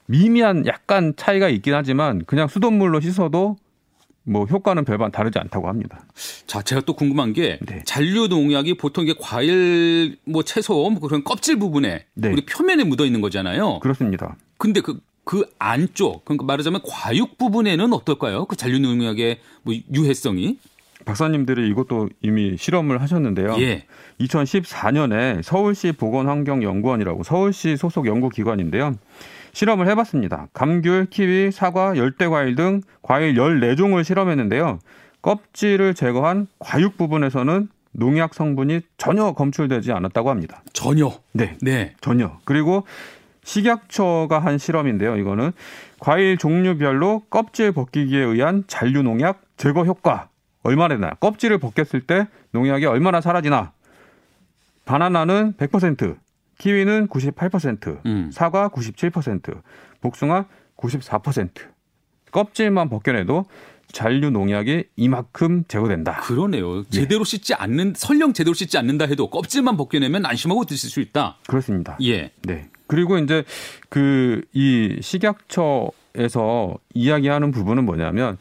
미미한 0.05 0.67
약간 0.67 1.15
차이가 1.17 1.49
있긴 1.49 1.73
하지만 1.73 2.25
그냥 2.27 2.47
수돗물로 2.47 3.01
씻어도 3.01 3.57
뭐 4.29 4.45
효과는 4.45 4.85
별반 4.85 5.11
다르지 5.11 5.39
않다고 5.39 5.69
합니다. 5.69 6.05
자, 6.47 6.63
제가 6.63 6.83
또 6.83 6.93
궁금한 6.95 7.33
게 7.33 7.59
네. 7.67 7.83
잔류 7.85 8.29
농약이 8.29 8.75
보통 8.75 9.05
이게 9.05 9.15
과일 9.19 10.19
뭐 10.25 10.43
채소 10.43 10.91
뭐 10.91 11.01
그런 11.01 11.25
껍질 11.25 11.59
부분에 11.59 12.05
네. 12.15 12.29
우리 12.33 12.45
표면에 12.45 12.85
묻어 12.85 13.05
있는 13.05 13.21
거잖아요. 13.21 13.81
그렇습니다. 13.81 14.37
근데 14.59 14.81
그, 14.81 15.01
그 15.25 15.47
안쪽, 15.59 16.25
그러니까 16.25 16.45
말하자면 16.45 16.83
과육 16.87 17.39
부분에는 17.39 17.93
어떨까요? 17.93 18.45
그 18.45 18.57
잔류 18.57 18.79
농약의 18.79 19.41
뭐 19.63 19.75
유해성이? 19.95 20.59
박사님들이 21.05 21.69
이것도 21.71 22.11
이미 22.21 22.57
실험을 22.59 23.01
하셨는데요. 23.01 23.57
예. 23.61 23.87
2014년에 24.21 25.43
서울시 25.43 25.93
보건환경연구원이라고 25.93 27.23
서울시 27.23 27.77
소속 27.79 28.07
연구기관인데요. 28.07 28.95
실험을 29.53 29.89
해봤습니다. 29.89 30.49
감귤, 30.53 31.07
키위, 31.11 31.51
사과, 31.51 31.97
열대과일 31.97 32.55
등 32.55 32.83
과일 33.03 33.35
14종을 33.35 34.05
실험했는데요. 34.05 34.79
껍질을 35.23 35.95
제거한 35.95 36.47
과육 36.59 36.97
부분에서는 36.97 37.69
농약 37.93 38.35
성분이 38.35 38.81
전혀 38.97 39.33
검출되지 39.33 39.93
않았다고 39.93 40.31
합니다. 40.31 40.63
전혀? 40.73 41.11
네. 41.33 41.57
네. 41.61 41.95
전혀. 42.01 42.39
그리고 42.45 42.85
식약처가 43.45 44.39
한 44.39 44.59
실험인데요. 44.59 45.17
이거는 45.17 45.53
과일 45.99 46.37
종류별로 46.37 47.23
껍질 47.31 47.73
벗기기에 47.73 48.21
의한 48.21 48.65
잔류 48.67 49.03
농약 49.03 49.41
제거 49.57 49.85
효과 49.85 50.29
얼마나 50.63 50.95
되나? 50.95 51.11
껍질을 51.15 51.59
벗겼을 51.59 52.03
때 52.03 52.29
농약이 52.53 52.85
얼마나 52.87 53.21
사라지나? 53.21 53.73
바나나는 54.85 55.55
100%, 55.55 56.17
키위는 56.59 57.09
98%, 57.09 58.05
음. 58.07 58.31
사과 58.33 58.69
97%, 58.69 59.61
복숭아 60.01 60.47
94%. 60.77 61.51
껍질만 62.31 62.89
벗겨내도 62.91 63.47
잔류 63.91 64.31
농약이 64.31 64.85
이만큼 64.97 65.65
제거된다. 65.67 66.21
그러네요. 66.21 66.81
예. 66.81 66.85
제대로 66.91 67.25
씻지 67.25 67.55
않는 67.55 67.95
설령 67.97 68.35
제대로 68.35 68.53
씻지 68.53 68.77
않는다 68.77 69.07
해도 69.07 69.31
껍질만 69.31 69.77
벗겨내면 69.79 70.27
안심하고 70.27 70.67
드실 70.67 70.91
수 70.91 71.01
있다. 71.01 71.39
그렇습니다. 71.47 71.97
예. 72.03 72.31
네. 72.43 72.69
그리고 72.87 73.19
이제 73.19 73.45
그 73.89 74.43
이 74.53 74.99
식약처에서 75.01 76.79
이야기하는 76.95 77.51
부분은 77.51 77.85
뭐냐면 77.85 78.39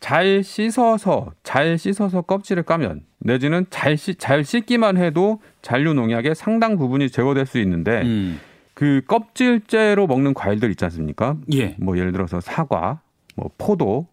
잘 0.00 0.42
씻어서 0.42 1.32
잘 1.42 1.78
씻어서 1.78 2.22
껍질을 2.22 2.62
까면 2.62 3.02
내지는 3.18 3.66
잘, 3.70 3.96
씻, 3.96 4.18
잘 4.18 4.44
씻기만 4.44 4.96
해도 4.96 5.40
잔류 5.62 5.94
농약의 5.94 6.34
상당 6.34 6.76
부분이 6.76 7.10
제거될 7.10 7.46
수 7.46 7.58
있는데 7.58 8.02
음. 8.02 8.40
그 8.74 9.02
껍질째로 9.06 10.06
먹는 10.06 10.32
과일들 10.32 10.70
있지 10.70 10.84
않습니까? 10.86 11.36
예. 11.52 11.76
뭐 11.78 11.98
예를 11.98 12.12
들어서 12.12 12.40
사과, 12.40 13.00
뭐 13.36 13.50
포도, 13.58 14.06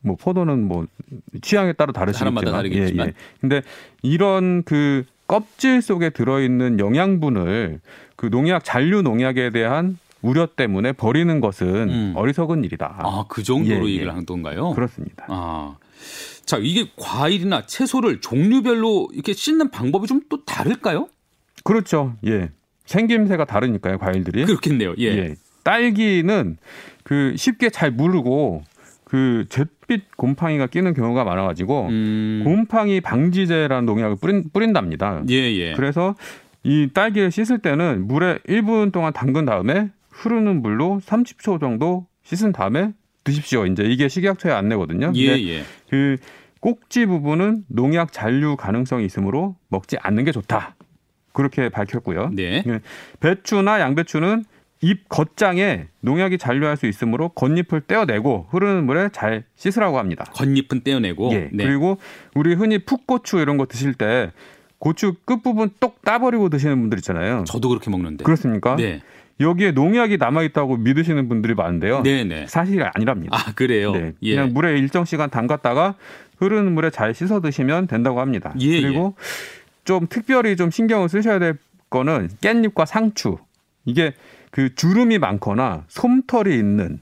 뭐 0.00 0.16
포도는 0.16 0.66
뭐 0.66 0.86
취향에 1.42 1.74
따라 1.74 1.92
다르시겠지만, 1.92 2.72
예, 2.72 3.08
예. 3.08 3.12
근데 3.40 3.60
이런 4.02 4.62
그 4.62 5.04
껍질 5.26 5.82
속에 5.82 6.10
들어 6.10 6.40
있는 6.40 6.78
영양분을 6.80 7.80
그 8.14 8.26
농약 8.26 8.64
잔류 8.64 9.02
농약에 9.02 9.50
대한 9.50 9.98
우려 10.22 10.46
때문에 10.46 10.92
버리는 10.92 11.40
것은 11.40 11.66
음. 11.88 12.12
어리석은 12.16 12.64
일이다. 12.64 12.96
아, 12.98 13.24
그 13.28 13.42
정도로 13.42 13.86
예, 13.86 13.90
예. 13.90 13.94
얘기를 13.94 14.14
한 14.14 14.26
건가요? 14.26 14.72
그렇습니다. 14.72 15.26
아. 15.28 15.76
자, 16.44 16.58
이게 16.60 16.88
과일이나 16.96 17.66
채소를 17.66 18.20
종류별로 18.20 19.08
이렇게 19.12 19.32
씻는 19.32 19.70
방법이 19.70 20.06
좀 20.06 20.22
또 20.28 20.44
다를까요? 20.44 21.08
그렇죠. 21.64 22.14
예. 22.26 22.50
생김새가 22.86 23.44
다르니까요, 23.44 23.98
과일들이. 23.98 24.44
그렇겠네요. 24.44 24.94
예. 24.98 25.04
예. 25.06 25.34
딸기는 25.64 26.56
그 27.02 27.34
쉽게 27.36 27.70
잘 27.70 27.90
무르고 27.90 28.62
그 29.04 29.44
잿빛 29.48 30.16
곰팡이가 30.16 30.66
끼는 30.68 30.94
경우가 30.94 31.24
많아가지고 31.24 31.86
음. 31.88 32.42
곰팡이 32.44 33.00
방지제라는 33.00 33.86
농약을 33.86 34.16
뿌린, 34.20 34.44
뿌린답니다. 34.52 35.22
예, 35.28 35.34
예. 35.34 35.72
그래서 35.74 36.14
이 36.62 36.88
딸기를 36.92 37.30
씻을 37.30 37.58
때는 37.58 38.06
물에 38.08 38.38
1분 38.48 38.92
동안 38.92 39.12
담근 39.12 39.44
다음에 39.44 39.90
흐르는 40.16 40.62
물로 40.62 41.00
30초 41.04 41.60
정도 41.60 42.06
씻은 42.24 42.52
다음에 42.52 42.92
드십시오. 43.24 43.66
이제 43.66 43.82
이게 43.84 44.08
식약처의 44.08 44.54
안내거든요. 44.54 45.12
예, 45.16 45.22
예. 45.22 45.62
그 45.90 46.16
꼭지 46.60 47.06
부분은 47.06 47.64
농약 47.68 48.12
잔류 48.12 48.56
가능성이 48.56 49.04
있으므로 49.04 49.56
먹지 49.68 49.96
않는 50.00 50.24
게 50.24 50.32
좋다. 50.32 50.74
그렇게 51.32 51.68
밝혔고요. 51.68 52.30
네. 52.32 52.64
예. 52.66 52.80
배추나 53.20 53.80
양배추는 53.80 54.44
잎 54.82 55.08
겉장에 55.08 55.88
농약이 56.00 56.38
잔류할 56.38 56.76
수 56.76 56.86
있으므로 56.86 57.28
겉잎을 57.30 57.82
떼어내고 57.82 58.48
흐르는 58.50 58.86
물에 58.86 59.10
잘 59.12 59.44
씻으라고 59.56 59.98
합니다. 59.98 60.24
겉잎은 60.34 60.82
떼어내고. 60.82 61.32
예. 61.32 61.50
네. 61.52 61.64
그리고 61.64 61.98
우리 62.34 62.54
흔히 62.54 62.78
풋고추 62.78 63.38
이런 63.38 63.58
거 63.58 63.66
드실 63.66 63.94
때 63.94 64.32
고추 64.78 65.14
끝부분 65.24 65.70
똑 65.80 66.02
따버리고 66.02 66.48
드시는 66.48 66.80
분들 66.80 66.98
있잖아요. 66.98 67.44
저도 67.46 67.68
그렇게 67.68 67.90
먹는데. 67.90 68.24
그렇습니까? 68.24 68.76
네. 68.76 69.02
여기에 69.40 69.72
농약이 69.72 70.16
남아 70.16 70.42
있다고 70.44 70.76
믿으시는 70.78 71.28
분들이 71.28 71.54
많은데요. 71.54 72.02
네네. 72.02 72.24
네. 72.24 72.46
사실이 72.46 72.82
아니랍니다. 72.94 73.36
아 73.36 73.52
그래요? 73.54 73.92
네. 73.92 74.12
예. 74.22 74.34
그냥 74.34 74.52
물에 74.54 74.78
일정 74.78 75.04
시간 75.04 75.28
담갔다가 75.30 75.94
흐르는 76.38 76.72
물에 76.72 76.90
잘 76.90 77.14
씻어 77.14 77.40
드시면 77.40 77.86
된다고 77.86 78.20
합니다. 78.20 78.54
예, 78.60 78.80
그리고 78.80 79.14
예. 79.18 79.22
좀 79.84 80.06
특별히 80.08 80.56
좀 80.56 80.70
신경을 80.70 81.08
쓰셔야 81.08 81.38
될 81.38 81.58
거는 81.90 82.28
깻잎과 82.40 82.86
상추. 82.86 83.38
이게 83.84 84.14
그 84.50 84.74
주름이 84.74 85.18
많거나 85.18 85.84
솜털이 85.88 86.54
있는 86.56 86.98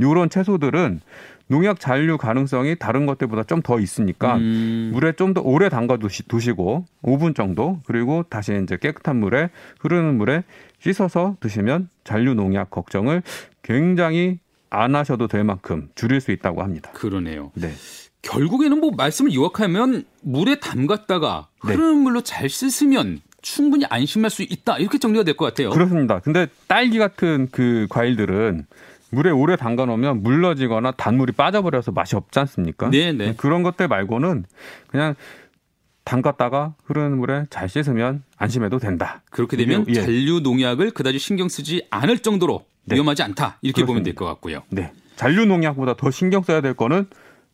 요런 0.00 0.30
채소들은 0.30 1.00
농약 1.48 1.80
잔류 1.80 2.16
가능성이 2.16 2.76
다른 2.76 3.06
것들보다 3.06 3.42
좀 3.44 3.62
더 3.62 3.80
있으니까 3.80 4.36
음. 4.36 4.90
물에 4.94 5.12
좀 5.12 5.34
더 5.34 5.40
오래 5.40 5.68
담가 5.68 5.96
두시고 6.28 6.84
5분 7.02 7.34
정도 7.34 7.80
그리고 7.84 8.22
다시 8.30 8.58
이제 8.62 8.76
깨끗한 8.76 9.16
물에 9.16 9.50
흐르는 9.80 10.16
물에 10.16 10.44
씻어서 10.80 11.36
드시면 11.40 11.88
잔류 12.04 12.34
농약 12.34 12.70
걱정을 12.70 13.22
굉장히 13.62 14.38
안 14.70 14.94
하셔도 14.94 15.26
될 15.28 15.44
만큼 15.44 15.88
줄일 15.94 16.20
수 16.20 16.32
있다고 16.32 16.62
합니다. 16.62 16.90
그러네요. 16.92 17.50
네. 17.54 17.72
결국에는 18.22 18.78
뭐 18.80 18.90
말씀을 18.96 19.32
요약하면 19.34 20.04
물에 20.22 20.60
담갔다가 20.60 21.48
네. 21.66 21.72
흐르는 21.72 21.96
네. 21.96 22.02
물로 22.02 22.20
잘 22.22 22.48
씻으면 22.48 23.20
충분히 23.42 23.86
안심할 23.88 24.30
수 24.30 24.42
있다 24.42 24.78
이렇게 24.78 24.98
정리가 24.98 25.24
될 25.24 25.34
것 25.34 25.46
같아요. 25.46 25.70
그렇습니다. 25.70 26.20
근데 26.20 26.46
딸기 26.68 26.98
같은 26.98 27.48
그 27.50 27.86
과일들은 27.88 28.66
물에 29.12 29.30
오래 29.30 29.56
담가 29.56 29.86
놓으면 29.86 30.22
물러지거나 30.22 30.92
단물이 30.92 31.32
빠져버려서 31.32 31.90
맛이 31.92 32.14
없지 32.14 32.38
않습니까? 32.38 32.90
네, 32.90 33.12
네. 33.12 33.34
그런 33.36 33.62
것들 33.64 33.88
말고는 33.88 34.44
그냥 34.86 35.14
담갔다가 36.10 36.74
흐르는 36.84 37.18
물에 37.18 37.44
잘 37.50 37.68
씻으면 37.68 38.24
안심해도 38.36 38.78
된다. 38.80 39.22
그렇게 39.30 39.56
되면 39.56 39.84
예. 39.88 39.94
잔류 39.94 40.40
농약을 40.40 40.90
그다지 40.90 41.20
신경 41.20 41.48
쓰지 41.48 41.86
않을 41.90 42.18
정도로 42.18 42.64
네. 42.84 42.96
위험하지 42.96 43.22
않다. 43.22 43.58
이렇게 43.62 43.82
그렇습니다. 43.82 43.86
보면 43.86 44.02
될 44.02 44.14
것 44.16 44.24
같고요. 44.26 44.62
네. 44.70 44.92
잔류 45.14 45.44
농약보다 45.46 45.94
더 45.96 46.10
신경 46.10 46.42
써야 46.42 46.60
될 46.60 46.74
거는 46.74 47.06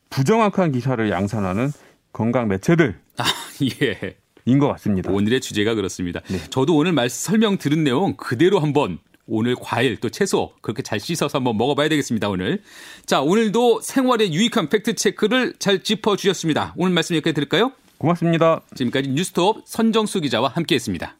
부정확한 0.08 0.72
기사를 0.72 1.10
양산하는 1.10 1.70
건강 2.14 2.48
매체들. 2.48 2.98
아, 3.18 3.24
예. 3.82 4.16
인것 4.46 4.70
같습니다. 4.72 5.10
오늘의 5.10 5.42
주제가 5.42 5.74
그렇습니다. 5.74 6.20
네. 6.28 6.38
저도 6.48 6.76
오늘 6.76 6.92
말씀 6.92 7.32
설명 7.32 7.58
들은 7.58 7.84
내용 7.84 8.14
그대로 8.16 8.60
한번 8.60 8.98
오늘 9.26 9.54
과일 9.60 9.96
또 9.98 10.08
채소 10.08 10.52
그렇게 10.62 10.82
잘 10.82 10.98
씻어서 10.98 11.36
한번 11.38 11.58
먹어봐야 11.58 11.90
되겠습니다 11.90 12.30
오늘. 12.30 12.62
자 13.04 13.20
오늘도 13.20 13.82
생활에 13.82 14.32
유익한 14.32 14.70
팩트 14.70 14.94
체크를 14.94 15.54
잘 15.58 15.82
짚어 15.82 16.16
주셨습니다. 16.16 16.72
오늘 16.78 16.94
말씀 16.94 17.16
여기까지 17.16 17.34
드릴까요? 17.34 17.72
고맙습니다. 17.98 18.60
지금까지 18.74 19.08
뉴스톱 19.10 19.62
선정수 19.64 20.20
기자와 20.20 20.48
함께했습니다. 20.48 21.16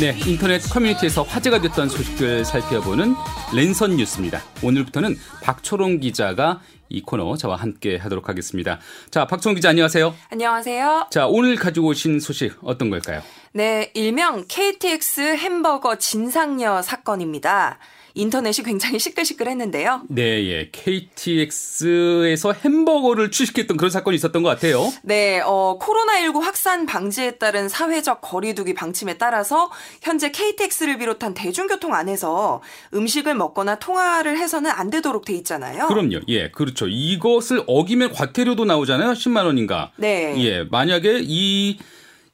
네, 0.00 0.16
인터넷 0.26 0.60
커뮤니티에서 0.60 1.22
화제가 1.24 1.60
됐던 1.60 1.90
소식들 1.90 2.42
살펴보는 2.46 3.14
랜선 3.54 3.96
뉴스입니다. 3.96 4.40
오늘부터는 4.62 5.14
박초롱 5.42 6.00
기자가 6.00 6.62
이 6.88 7.02
코너 7.02 7.36
저와 7.36 7.56
함께 7.56 7.98
하도록 7.98 8.26
하겠습니다. 8.26 8.80
자, 9.10 9.26
박초롱 9.26 9.56
기자 9.56 9.68
안녕하세요. 9.68 10.14
안녕하세요. 10.30 11.08
자, 11.10 11.26
오늘 11.26 11.56
가지고 11.56 11.88
오신 11.88 12.18
소식 12.18 12.56
어떤 12.62 12.88
걸까요? 12.88 13.20
네, 13.52 13.90
일명 13.92 14.46
KTX 14.48 15.36
햄버거 15.36 15.96
진상녀 15.96 16.80
사건입니다. 16.80 17.78
인터넷이 18.14 18.64
굉장히 18.64 18.98
시끌시끌했는데요. 18.98 20.02
네, 20.08 20.22
예. 20.48 20.70
KTX에서 20.72 22.52
햄버거를 22.52 23.30
출시했던 23.30 23.76
그런 23.76 23.90
사건이 23.90 24.14
있었던 24.16 24.42
것 24.42 24.48
같아요. 24.48 24.92
네, 25.02 25.40
어, 25.40 25.78
코로나19 25.80 26.40
확산 26.40 26.86
방지에 26.86 27.32
따른 27.32 27.68
사회적 27.68 28.20
거리두기 28.20 28.74
방침에 28.74 29.18
따라서 29.18 29.70
현재 30.02 30.30
KTX를 30.30 30.98
비롯한 30.98 31.34
대중교통 31.34 31.94
안에서 31.94 32.62
음식을 32.94 33.34
먹거나 33.34 33.78
통화를 33.78 34.38
해서는 34.38 34.70
안 34.70 34.90
되도록 34.90 35.24
돼 35.24 35.34
있잖아요. 35.34 35.86
그럼요. 35.88 36.20
예, 36.28 36.50
그렇죠. 36.50 36.86
이것을 36.88 37.64
어기면 37.66 38.12
과태료도 38.12 38.64
나오잖아요. 38.64 39.12
10만 39.12 39.44
원인가. 39.44 39.92
네. 39.96 40.34
예, 40.44 40.64
만약에 40.64 41.20
이 41.22 41.78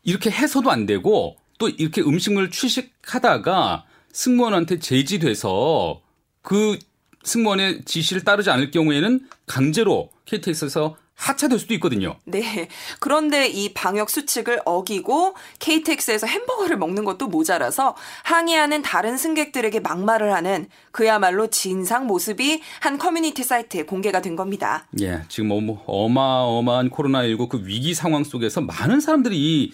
이렇게 0.05 0.31
해서도 0.31 0.71
안 0.71 0.87
되고 0.87 1.37
또 1.59 1.69
이렇게 1.69 2.01
음식물 2.01 2.51
취식하다가 2.51 3.85
승무원한테 4.17 4.79
제지돼서 4.79 6.01
그 6.41 6.79
승무원의 7.25 7.85
지시를 7.85 8.25
따르지 8.25 8.49
않을 8.49 8.71
경우에는 8.71 9.21
강제로 9.45 10.09
KTX에서 10.25 10.97
하차될 11.15 11.59
수도 11.59 11.75
있거든요. 11.75 12.17
네. 12.25 12.69
그런데 12.99 13.47
이 13.47 13.75
방역 13.75 14.09
수칙을 14.09 14.63
어기고 14.65 15.35
KTX에서 15.59 16.27
햄버거를 16.27 16.79
먹는 16.79 17.05
것도 17.05 17.27
모자라서 17.27 17.95
항의하는 18.25 18.81
다른 18.81 19.19
승객들에게 19.19 19.81
막말을 19.81 20.33
하는 20.33 20.69
그야말로 20.93 21.49
진상 21.49 22.07
모습이 22.07 22.63
한 22.81 22.97
커뮤니티 22.97 23.45
사이트에 23.45 23.83
공개가 23.83 24.23
된 24.23 24.35
겁니다. 24.35 24.87
예. 25.01 25.23
지금 25.29 25.67
뭐 25.67 25.85
어마어마한 25.87 26.89
코로나19 26.89 27.49
그 27.51 27.67
위기 27.67 27.93
상황 27.93 28.25
속에서 28.25 28.63
많은 28.63 29.01
사람들이 29.01 29.37
이 29.37 29.73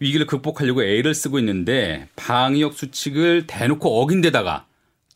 위기를 0.00 0.26
극복하려고 0.26 0.82
애를 0.82 1.14
쓰고 1.14 1.38
있는데 1.38 2.08
방역 2.16 2.74
수칙을 2.74 3.46
대놓고 3.46 4.00
어긴 4.00 4.20
데다가 4.20 4.66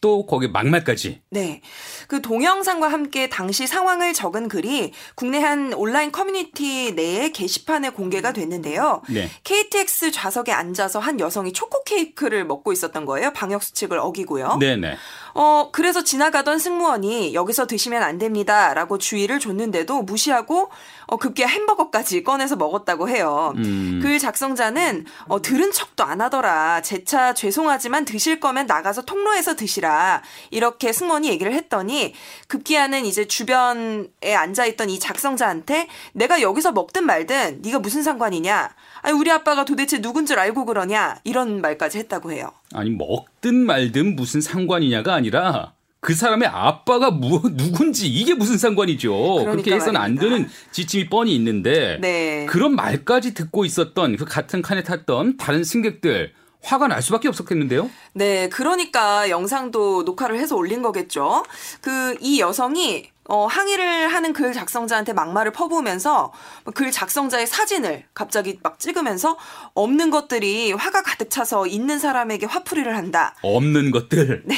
또 0.04 0.26
거기 0.26 0.48
막말까지. 0.48 1.22
네. 1.30 1.62
그 2.08 2.20
동영상과 2.20 2.88
함께 2.88 3.30
당시 3.30 3.66
상황을 3.66 4.12
적은 4.12 4.48
글이 4.48 4.92
국내 5.14 5.38
한 5.38 5.72
온라인 5.72 6.12
커뮤니티 6.12 6.92
내에 6.92 7.30
게시판에 7.30 7.88
공개가 7.88 8.34
됐는데요. 8.34 9.00
네. 9.08 9.30
KTX 9.44 10.12
좌석에 10.12 10.52
앉아서 10.52 10.98
한 10.98 11.20
여성이 11.20 11.54
초코 11.54 11.82
케이크를 11.84 12.44
먹고 12.44 12.74
있었던 12.74 13.06
거예요. 13.06 13.32
방역 13.32 13.62
수칙을 13.62 13.98
어기고요. 13.98 14.58
네네. 14.60 14.96
어, 15.34 15.68
그래서 15.72 16.02
지나가던 16.02 16.58
승무원이 16.58 17.34
여기서 17.34 17.66
드시면 17.66 18.02
안 18.02 18.18
됩니다 18.18 18.74
라고 18.74 18.98
주의를 18.98 19.38
줬는데도 19.40 20.02
무시하고 20.02 20.70
어, 21.06 21.16
급기야 21.16 21.46
햄버거까지 21.46 22.22
꺼내서 22.24 22.56
먹었다고 22.56 23.08
해요. 23.08 23.52
음. 23.56 24.00
글 24.02 24.18
작성자는 24.18 25.04
어, 25.28 25.42
들은 25.42 25.70
척도 25.70 26.02
안 26.04 26.20
하더라. 26.20 26.82
제 26.82 27.04
차 27.04 27.34
죄송하지만 27.34 28.04
드실 28.06 28.40
거면 28.40 28.66
나가서 28.66 29.02
통로에서 29.02 29.56
드시라. 29.56 30.22
이렇게 30.50 30.92
승무원이 30.92 31.28
얘기를 31.28 31.52
했더니 31.52 32.14
급기야는 32.48 33.04
이제 33.04 33.26
주변에 33.26 34.34
앉아 34.34 34.64
있던 34.66 34.88
이 34.88 34.98
작성자한테 34.98 35.88
내가 36.12 36.40
여기서 36.40 36.72
먹든 36.72 37.04
말든 37.04 37.60
네가 37.62 37.80
무슨 37.80 38.02
상관이냐. 38.02 38.70
아니, 39.04 39.12
우리 39.18 39.30
아빠가 39.30 39.64
도대체 39.66 40.00
누군 40.00 40.24
줄 40.24 40.38
알고 40.38 40.64
그러냐. 40.64 41.16
이런 41.24 41.60
말까지 41.60 41.98
했다고 41.98 42.32
해요. 42.32 42.52
아니 42.72 42.90
먹든 42.90 43.54
말든 43.54 44.16
무슨 44.16 44.40
상관이냐가 44.40 45.14
아니라 45.14 45.74
그 46.00 46.14
사람의 46.14 46.48
아빠가 46.48 47.10
무, 47.10 47.40
누군지 47.54 48.08
이게 48.08 48.34
무슨 48.34 48.56
상관이죠. 48.58 49.44
그렇게 49.44 49.74
해서는 49.74 50.00
안 50.00 50.14
되는 50.16 50.48
지침이 50.72 51.08
뻔히 51.08 51.34
있는데 51.36 51.98
네. 52.00 52.46
그런 52.46 52.74
말까지 52.74 53.34
듣고 53.34 53.64
있었던 53.64 54.16
그 54.16 54.24
같은 54.24 54.62
칸에 54.62 54.82
탔던 54.82 55.36
다른 55.36 55.64
승객들 55.64 56.32
화가 56.62 56.88
날 56.88 57.02
수밖에 57.02 57.28
없었겠는데요? 57.28 57.90
네, 58.14 58.48
그러니까 58.48 59.28
영상도 59.28 60.02
녹화를 60.04 60.38
해서 60.38 60.56
올린 60.56 60.80
거겠죠. 60.80 61.44
그 61.82 62.16
이 62.20 62.40
여성이 62.40 63.10
어, 63.26 63.46
항의를 63.46 64.08
하는 64.08 64.32
글 64.32 64.52
작성자한테 64.52 65.14
막말을 65.14 65.52
퍼부으면서 65.52 66.32
글 66.74 66.90
작성자의 66.92 67.46
사진을 67.46 68.04
갑자기 68.14 68.58
막 68.62 68.78
찍으면서 68.78 69.36
없는 69.74 70.10
것들이 70.10 70.72
화가 70.72 71.02
가득 71.02 71.30
차서 71.30 71.66
있는 71.66 71.98
사람에게 71.98 72.46
화풀이를 72.46 72.96
한다. 72.96 73.34
없는 73.42 73.90
것들? 73.90 74.42
네. 74.46 74.54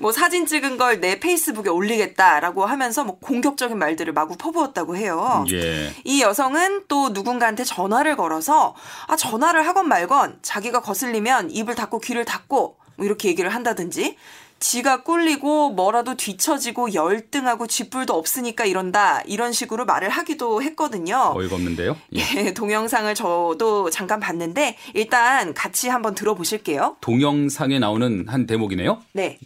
뭐 0.00 0.12
사진 0.12 0.46
찍은 0.46 0.76
걸 0.76 1.00
내 1.00 1.18
페이스북에 1.18 1.70
올리겠다라고 1.70 2.66
하면서 2.66 3.04
뭐 3.04 3.18
공격적인 3.20 3.78
말들을 3.78 4.12
마구 4.12 4.36
퍼부었다고 4.36 4.96
해요. 4.96 5.44
예. 5.50 5.94
이 6.04 6.20
여성은 6.20 6.84
또 6.88 7.10
누군가한테 7.10 7.64
전화를 7.64 8.16
걸어서 8.16 8.74
아, 9.06 9.16
전화를 9.16 9.66
하건 9.66 9.88
말건 9.88 10.40
자기가 10.42 10.80
거슬리면 10.82 11.50
입을 11.50 11.74
닫고 11.74 12.00
귀를 12.00 12.24
닫고 12.24 12.76
뭐 12.96 13.06
이렇게 13.06 13.28
얘기를 13.28 13.48
한다든지 13.54 14.16
지가 14.60 15.02
꿀리고 15.04 15.70
뭐라도 15.70 16.16
뒤처지고 16.16 16.92
열등하고 16.92 17.66
쥐뿔도 17.66 18.12
없으니까 18.14 18.66
이런다 18.66 19.22
이런 19.22 19.52
식으로 19.52 19.86
말을 19.86 20.10
하기도 20.10 20.62
했거든요. 20.62 21.32
어이가 21.34 21.54
없는데요. 21.56 21.96
예. 22.14 22.20
예, 22.36 22.52
동영상을 22.54 23.12
저도 23.14 23.88
잠깐 23.90 24.20
봤는데 24.20 24.76
일단 24.94 25.54
같이 25.54 25.88
한번 25.88 26.14
들어보실게요. 26.14 26.96
동영상에 27.00 27.78
나오는 27.78 28.28
한 28.28 28.46
대목이네요. 28.46 28.98
네. 29.14 29.38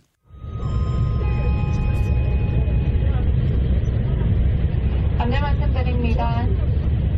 안내 5.19 5.41
말씀드립니다. 5.41 6.45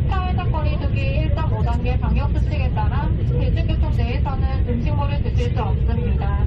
사회적 0.07 0.51
거리두기 0.51 1.31
1.5단계 1.35 1.99
방역수칙에 1.99 2.73
따라 2.75 3.09
대중교통 3.27 3.97
내에서는 3.97 4.69
음식물을 4.69 5.23
드실 5.23 5.53
수 5.53 5.59
없습니다. 5.61 6.45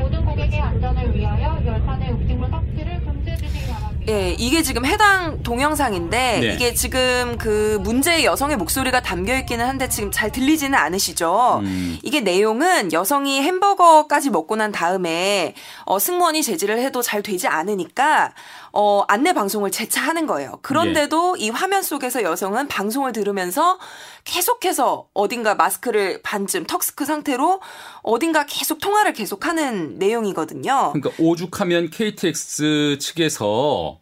모든 0.00 0.24
고객의 0.24 0.60
안전을 0.60 1.14
위하여 1.14 1.60
열판의 1.64 2.10
음식물 2.12 2.50
섭취를 2.50 3.04
금지해 3.04 3.36
주시기 3.36 3.66
바랍니다. 3.70 4.12
예, 4.12 4.34
이게 4.38 4.62
지금 4.62 4.86
해당 4.86 5.42
동영상인데 5.42 6.40
네. 6.40 6.54
이게 6.54 6.74
지금 6.74 7.36
그 7.38 7.78
문제의 7.82 8.24
여성의 8.24 8.56
목소리가 8.56 9.00
담겨 9.02 9.36
있기는 9.38 9.64
한데 9.64 9.88
지금 9.88 10.10
잘 10.10 10.32
들리지는 10.32 10.76
않으시죠. 10.78 11.60
음. 11.62 11.98
이게 12.02 12.20
내용은 12.20 12.92
여성이 12.92 13.42
햄버거까지 13.42 14.30
먹고 14.30 14.56
난 14.56 14.72
다음에 14.72 15.54
어, 15.84 15.98
승무원이 15.98 16.42
제지를 16.42 16.78
해도 16.78 17.02
잘 17.02 17.22
되지 17.22 17.46
않으니까 17.46 18.32
어, 18.72 19.04
안내 19.08 19.32
방송을 19.32 19.70
재차 19.70 20.00
하는 20.02 20.26
거예요. 20.26 20.58
그런데도 20.62 21.36
예. 21.38 21.44
이 21.44 21.50
화면 21.50 21.82
속에서 21.82 22.22
여성은 22.22 22.68
방송을 22.68 23.12
들으면서 23.12 23.78
계속해서 24.24 25.08
어딘가 25.14 25.54
마스크를 25.54 26.20
반쯤 26.22 26.64
턱스크 26.64 27.04
상태로 27.04 27.60
어딘가 28.02 28.46
계속 28.46 28.80
통화를 28.80 29.12
계속하는 29.12 29.98
내용이거든요. 29.98 30.92
그러니까 30.92 31.10
오죽하면 31.18 31.90
KTX 31.90 32.98
측에서 33.00 33.98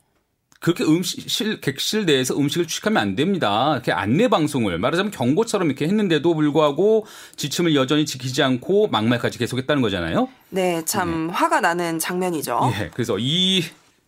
그렇게 0.60 0.82
음식실 0.82 1.60
객실 1.60 2.04
내에서 2.04 2.36
음식을 2.36 2.66
취식하면 2.66 3.00
안 3.00 3.14
됩니다. 3.14 3.74
이렇게 3.74 3.92
안내 3.92 4.28
방송을 4.28 4.78
말하자면 4.78 5.12
경고처럼 5.12 5.68
이렇게 5.68 5.86
했는데도 5.86 6.34
불구하고 6.34 7.06
지침을 7.36 7.76
여전히 7.76 8.04
지키지 8.04 8.42
않고 8.42 8.88
막말까지 8.88 9.38
계속했다는 9.38 9.82
거잖아요. 9.82 10.28
네, 10.50 10.84
참 10.84 11.28
네. 11.28 11.32
화가 11.32 11.60
나는 11.60 12.00
장면이죠. 12.00 12.72
예, 12.74 12.90
그래서 12.92 13.16
이 13.20 13.62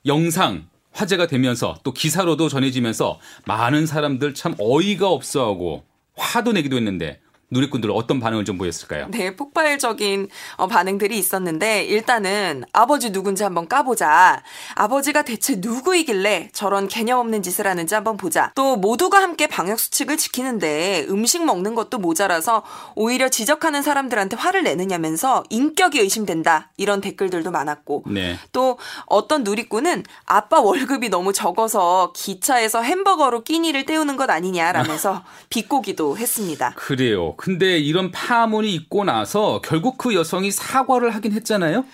영상 0.07 0.69
화제가 0.93 1.27
되면서 1.27 1.77
또 1.83 1.93
기사로도 1.93 2.49
전해지면서 2.49 3.21
많은 3.47 3.87
사람들 3.87 4.35
참 4.35 4.55
어이가 4.59 5.09
없어하고 5.09 5.85
화도 6.17 6.53
내기도 6.53 6.77
했는데 6.77 7.21
누리꾼들 7.51 7.91
어떤 7.91 8.21
반응을 8.21 8.45
좀 8.45 8.59
보였을까요? 8.59 9.09
네, 9.11 9.35
폭발적인 9.35 10.29
어, 10.57 10.67
반응들이 10.67 11.19
있었는데 11.19 11.85
일단은 11.85 12.65
아버지 12.73 13.11
누군지 13.11 13.43
한번 13.43 13.67
까보자. 13.69 14.43
아버지가 14.75 15.23
대체 15.23 15.57
누구이길래 15.59 16.51
저런 16.53 16.89
개념 16.89 17.19
없는 17.19 17.43
짓을 17.43 17.67
하는지 17.67 17.95
한번 17.95 18.17
보자. 18.17 18.53
또 18.55 18.77
모두가 18.77 19.21
함께 19.21 19.47
방역 19.47 19.81
수칙을 19.81 20.17
지키는데 20.17 21.07
음식 21.09 21.45
먹는 21.45 21.75
것도 21.75 21.99
모자라서 21.99 22.63
오히려 22.95 23.29
지적하는 23.29 23.83
사람들한테 23.83 24.37
화를 24.37 24.63
내느냐면서 24.63 25.43
인격이 25.51 25.99
의심된다. 25.99 26.71
이런 26.77 27.01
댓글들도 27.01 27.51
많았고 27.51 28.05
네. 28.07 28.39
또 28.53 28.79
어떤 29.07 29.43
누리꾼은 29.43 30.05
아빠 30.25 30.61
월급이 30.61 31.09
너무 31.09 31.33
적어서 31.33 32.13
기차에서 32.15 32.83
햄버거로 32.83 33.43
끼니를 33.43 33.87
때우는 33.87 34.17
것 34.17 34.31
아니냐라면서 34.31 35.25
비꼬기도 35.51 36.17
했습니다. 36.17 36.75
그래요. 36.77 37.35
근데 37.41 37.79
이런 37.79 38.11
파문이 38.11 38.75
있고 38.75 39.03
나서 39.05 39.63
결국 39.65 39.97
그 39.97 40.15
여성이 40.15 40.51
사과를 40.51 41.09
하긴 41.15 41.33
했잖아요. 41.33 41.87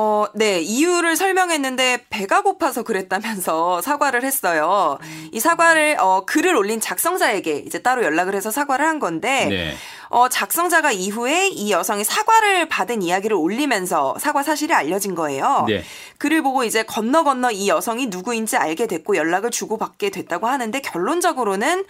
어, 0.00 0.26
네. 0.32 0.60
이유를 0.60 1.16
설명했는데 1.16 2.04
배가 2.08 2.42
고파서 2.42 2.84
그랬다면서 2.84 3.82
사과를 3.82 4.22
했어요. 4.22 4.96
음. 5.02 5.28
이 5.32 5.40
사과를 5.40 5.96
어, 5.98 6.24
글을 6.24 6.54
올린 6.54 6.80
작성자에게 6.80 7.64
이제 7.66 7.80
따로 7.80 8.04
연락을 8.04 8.36
해서 8.36 8.52
사과를 8.52 8.86
한 8.86 9.00
건데 9.00 9.46
네. 9.46 9.74
어, 10.08 10.28
작성자가 10.28 10.92
이후에 10.92 11.48
이 11.48 11.72
여성이 11.72 12.04
사과를 12.04 12.68
받은 12.68 13.02
이야기를 13.02 13.36
올리면서 13.36 14.14
사과 14.20 14.44
사실이 14.44 14.72
알려진 14.72 15.16
거예요. 15.16 15.64
네. 15.66 15.82
글을 16.18 16.42
보고 16.42 16.62
이제 16.62 16.84
건너 16.84 17.24
건너 17.24 17.50
이 17.50 17.68
여성이 17.68 18.06
누구인지 18.06 18.56
알게 18.56 18.86
됐고 18.86 19.16
연락을 19.16 19.50
주고받게 19.50 20.10
됐다고 20.10 20.46
하는데 20.46 20.80
결론적으로는 20.80 21.84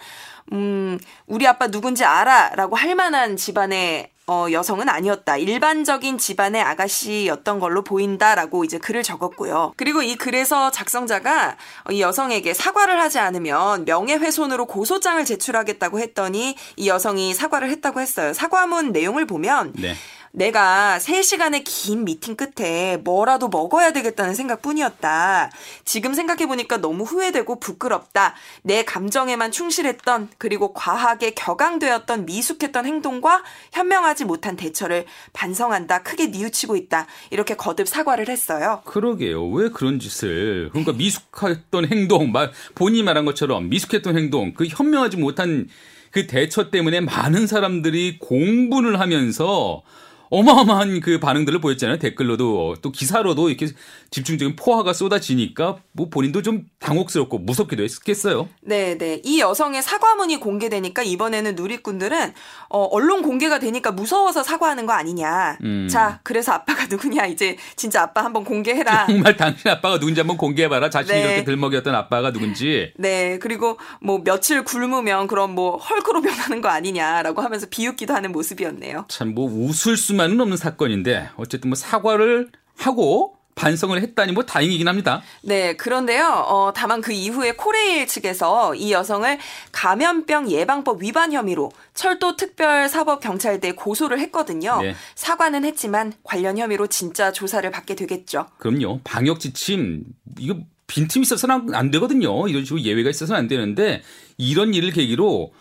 음, 0.51 0.97
우리 1.27 1.45
아빠 1.45 1.67
누군지 1.67 2.05
알아 2.05 2.55
라고 2.55 2.75
할 2.75 2.95
만한 2.95 3.37
집안의 3.37 4.09
어, 4.31 4.45
여성은 4.51 4.89
아니었다. 4.89 5.37
일반적인 5.37 6.19
집안의 6.19 6.61
아가씨였던 6.61 7.59
걸로 7.59 7.83
보인다라고 7.83 8.63
이제 8.63 8.77
글을 8.77 9.01
적었고요. 9.01 9.73
그리고 9.75 10.03
이 10.03 10.15
글에서 10.15 10.69
작성자가 10.69 11.57
이 11.89 11.99
여성에게 11.99 12.53
사과를 12.53 13.01
하지 13.01 13.17
않으면 13.17 13.85
명예훼손으로 13.85 14.67
고소장을 14.67 15.25
제출하겠다고 15.25 15.99
했더니 15.99 16.55
이 16.75 16.87
여성이 16.87 17.33
사과를 17.33 17.71
했다고 17.71 18.01
했어요. 18.01 18.33
사과문 18.33 18.91
내용을 18.91 19.25
보면 19.25 19.73
네. 19.75 19.95
내가 20.31 20.97
3시간의 20.99 21.63
긴 21.65 22.05
미팅 22.05 22.35
끝에 22.35 22.97
뭐라도 22.97 23.47
먹어야 23.47 23.91
되겠다는 23.91 24.35
생각뿐이었다. 24.35 25.49
지금 25.85 26.13
생각해보니까 26.13 26.77
너무 26.77 27.03
후회되고 27.03 27.59
부끄럽다. 27.59 28.35
내 28.63 28.83
감정에만 28.83 29.51
충실했던 29.51 30.29
그리고 30.37 30.73
과하게 30.73 31.31
격앙되었던 31.31 32.25
미숙했던 32.25 32.85
행동과 32.85 33.43
현명하지 33.73 34.25
못한 34.25 34.55
대처를 34.55 35.05
반성한다. 35.33 36.03
크게 36.03 36.27
뉘우치고 36.27 36.75
있다. 36.75 37.07
이렇게 37.31 37.55
거듭 37.55 37.87
사과를 37.87 38.29
했어요. 38.29 38.81
그러게요. 38.85 39.47
왜 39.49 39.69
그런 39.69 39.99
짓을 39.99 40.69
그러니까 40.71 40.93
미숙했던 40.93 41.91
행동, 41.91 42.31
본인이 42.75 43.03
말한 43.03 43.25
것처럼 43.25 43.69
미숙했던 43.69 44.17
행동, 44.17 44.53
그 44.53 44.65
현명하지 44.65 45.17
못한 45.17 45.67
그 46.11 46.27
대처 46.27 46.69
때문에 46.69 47.01
많은 47.01 47.47
사람들이 47.47 48.17
공분을 48.19 48.99
하면서 48.99 49.83
어마어마한 50.29 50.99
그 50.99 51.19
반응들을 51.19 51.59
보였잖아요. 51.61 51.97
댓글로도 51.99 52.75
또 52.81 52.91
기사로도 52.91 53.49
이렇게 53.49 53.67
집중적인 54.11 54.55
포화가 54.55 54.93
쏟아지니까 54.93 55.77
뭐 55.91 56.09
본인도 56.09 56.41
좀 56.41 56.65
당혹스럽고 56.79 57.39
무섭기도 57.39 57.83
했겠어요. 57.83 58.47
네, 58.61 58.97
네. 58.97 59.21
이 59.23 59.39
여성의 59.39 59.81
사과문이 59.81 60.39
공개되니까 60.39 61.03
이번에는 61.03 61.55
누리꾼들은 61.55 62.33
어, 62.69 62.83
언론 62.91 63.21
공개가 63.21 63.59
되니까 63.59 63.91
무서워서 63.91 64.43
사과하는 64.43 64.85
거 64.85 64.93
아니냐. 64.93 65.57
음. 65.63 65.87
자, 65.89 66.19
그래서 66.23 66.51
아빠가 66.51 66.85
누구냐. 66.85 67.25
이제 67.25 67.57
진짜 67.75 68.03
아빠 68.03 68.23
한번 68.23 68.43
공개해라. 68.43 69.07
정말 69.09 69.35
당신 69.37 69.69
아빠가 69.71 69.99
누군지 69.99 70.19
한번 70.19 70.37
공개해봐라. 70.37 70.89
자신이 70.89 71.17
네. 71.19 71.25
이렇게 71.25 71.43
들먹였던 71.45 71.95
아빠가 71.95 72.31
누군지. 72.31 72.91
네. 72.97 73.39
그리고 73.39 73.77
뭐 74.01 74.21
며칠 74.23 74.63
굶으면 74.63 75.27
그럼 75.27 75.55
뭐 75.55 75.77
헐크로 75.77 76.21
변하는 76.21 76.61
거 76.61 76.69
아니냐라고 76.69 77.41
하면서 77.41 77.67
비웃기도 77.69 78.13
하는 78.13 78.31
모습이었네요. 78.31 79.05
참 79.07 79.29
뭐 79.29 79.45
웃을 79.45 79.95
수 79.95 80.15
만은 80.19 80.39
없는 80.41 80.57
사건인데 80.57 81.29
어쨌든 81.37 81.69
뭐 81.69 81.75
사과를 81.75 82.49
하고 82.77 83.37
반성을 83.55 84.01
했다니 84.01 84.33
뭐 84.33 84.45
다행이긴 84.45 84.87
합니다. 84.87 85.21
네, 85.41 85.75
그런데요. 85.75 86.45
어, 86.47 86.71
다만 86.73 87.01
그 87.01 87.11
이후에 87.11 87.53
코레일 87.53 88.07
측에서 88.07 88.75
이 88.75 88.91
여성을 88.91 89.37
감염병 89.71 90.49
예방법 90.51 91.01
위반 91.01 91.31
혐의로 91.33 91.71
철도 91.93 92.35
특별사법경찰대에 92.35 93.73
고소를 93.73 94.19
했거든요. 94.19 94.81
네. 94.81 94.95
사과는 95.15 95.65
했지만 95.65 96.13
관련 96.23 96.57
혐의로 96.57 96.87
진짜 96.87 97.31
조사를 97.31 97.69
받게 97.71 97.95
되겠죠. 97.95 98.47
그럼요. 98.57 98.99
방역 99.03 99.39
지침 99.39 100.03
이거 100.37 100.57
빈틈 100.87 101.21
있어서는 101.21 101.73
안 101.75 101.91
되거든요. 101.91 102.47
이런 102.47 102.65
식으로 102.65 102.81
예외가 102.81 103.09
있어서는 103.09 103.39
안 103.39 103.47
되는데 103.47 104.01
이런 104.37 104.73
일을 104.73 104.91
계기로 104.91 105.53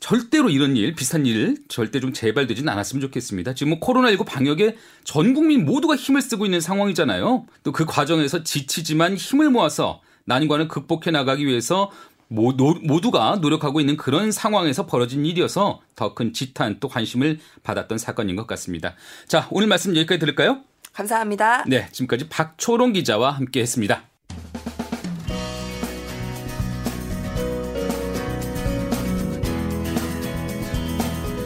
절대로 0.00 0.48
이런 0.50 0.76
일, 0.76 0.94
비슷한 0.94 1.26
일 1.26 1.58
절대 1.68 2.00
좀 2.00 2.12
재발되지는 2.12 2.72
않았으면 2.72 3.00
좋겠습니다. 3.02 3.54
지금 3.54 3.70
뭐 3.70 3.80
코로나19 3.80 4.24
방역에 4.26 4.76
전 5.04 5.34
국민 5.34 5.64
모두가 5.66 5.94
힘을 5.96 6.22
쓰고 6.22 6.46
있는 6.46 6.60
상황이잖아요. 6.60 7.46
또 7.62 7.72
그 7.72 7.84
과정에서 7.84 8.42
지치지만 8.42 9.16
힘을 9.16 9.50
모아서 9.50 10.00
난관을 10.24 10.68
극복해 10.68 11.10
나가기 11.10 11.46
위해서 11.46 11.90
모두가 12.28 13.38
노력하고 13.40 13.80
있는 13.80 13.96
그런 13.96 14.30
상황에서 14.32 14.86
벌어진 14.86 15.26
일이어서 15.26 15.80
더 15.96 16.14
큰 16.14 16.32
지탄 16.32 16.78
또 16.80 16.88
관심을 16.88 17.38
받았던 17.62 17.98
사건인 17.98 18.36
것 18.36 18.46
같습니다. 18.46 18.94
자, 19.28 19.48
오늘 19.50 19.66
말씀 19.68 19.96
여기까지 19.96 20.18
들을까요? 20.20 20.60
감사합니다. 20.92 21.64
네, 21.66 21.88
지금까지 21.92 22.28
박초롱 22.28 22.92
기자와 22.94 23.32
함께 23.32 23.60
했습니다. 23.60 24.04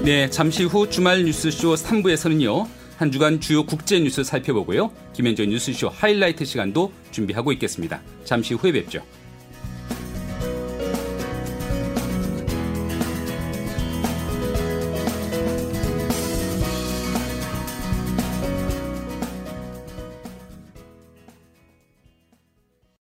네, 0.04 0.28
잠시 0.28 0.64
후 0.64 0.90
주말 0.90 1.24
뉴스쇼 1.24 1.76
3부에서는요. 1.76 2.66
한 2.98 3.10
주간 3.10 3.40
주요 3.40 3.64
국제 3.64 3.98
뉴스 3.98 4.22
살펴보고요. 4.22 4.90
김현정 5.14 5.48
뉴스쇼 5.48 5.88
하이라이트 5.88 6.44
시간도 6.44 6.92
준비하고 7.10 7.52
있겠습니다. 7.52 8.02
잠시 8.22 8.52
후에 8.52 8.72
뵙죠. 8.72 9.02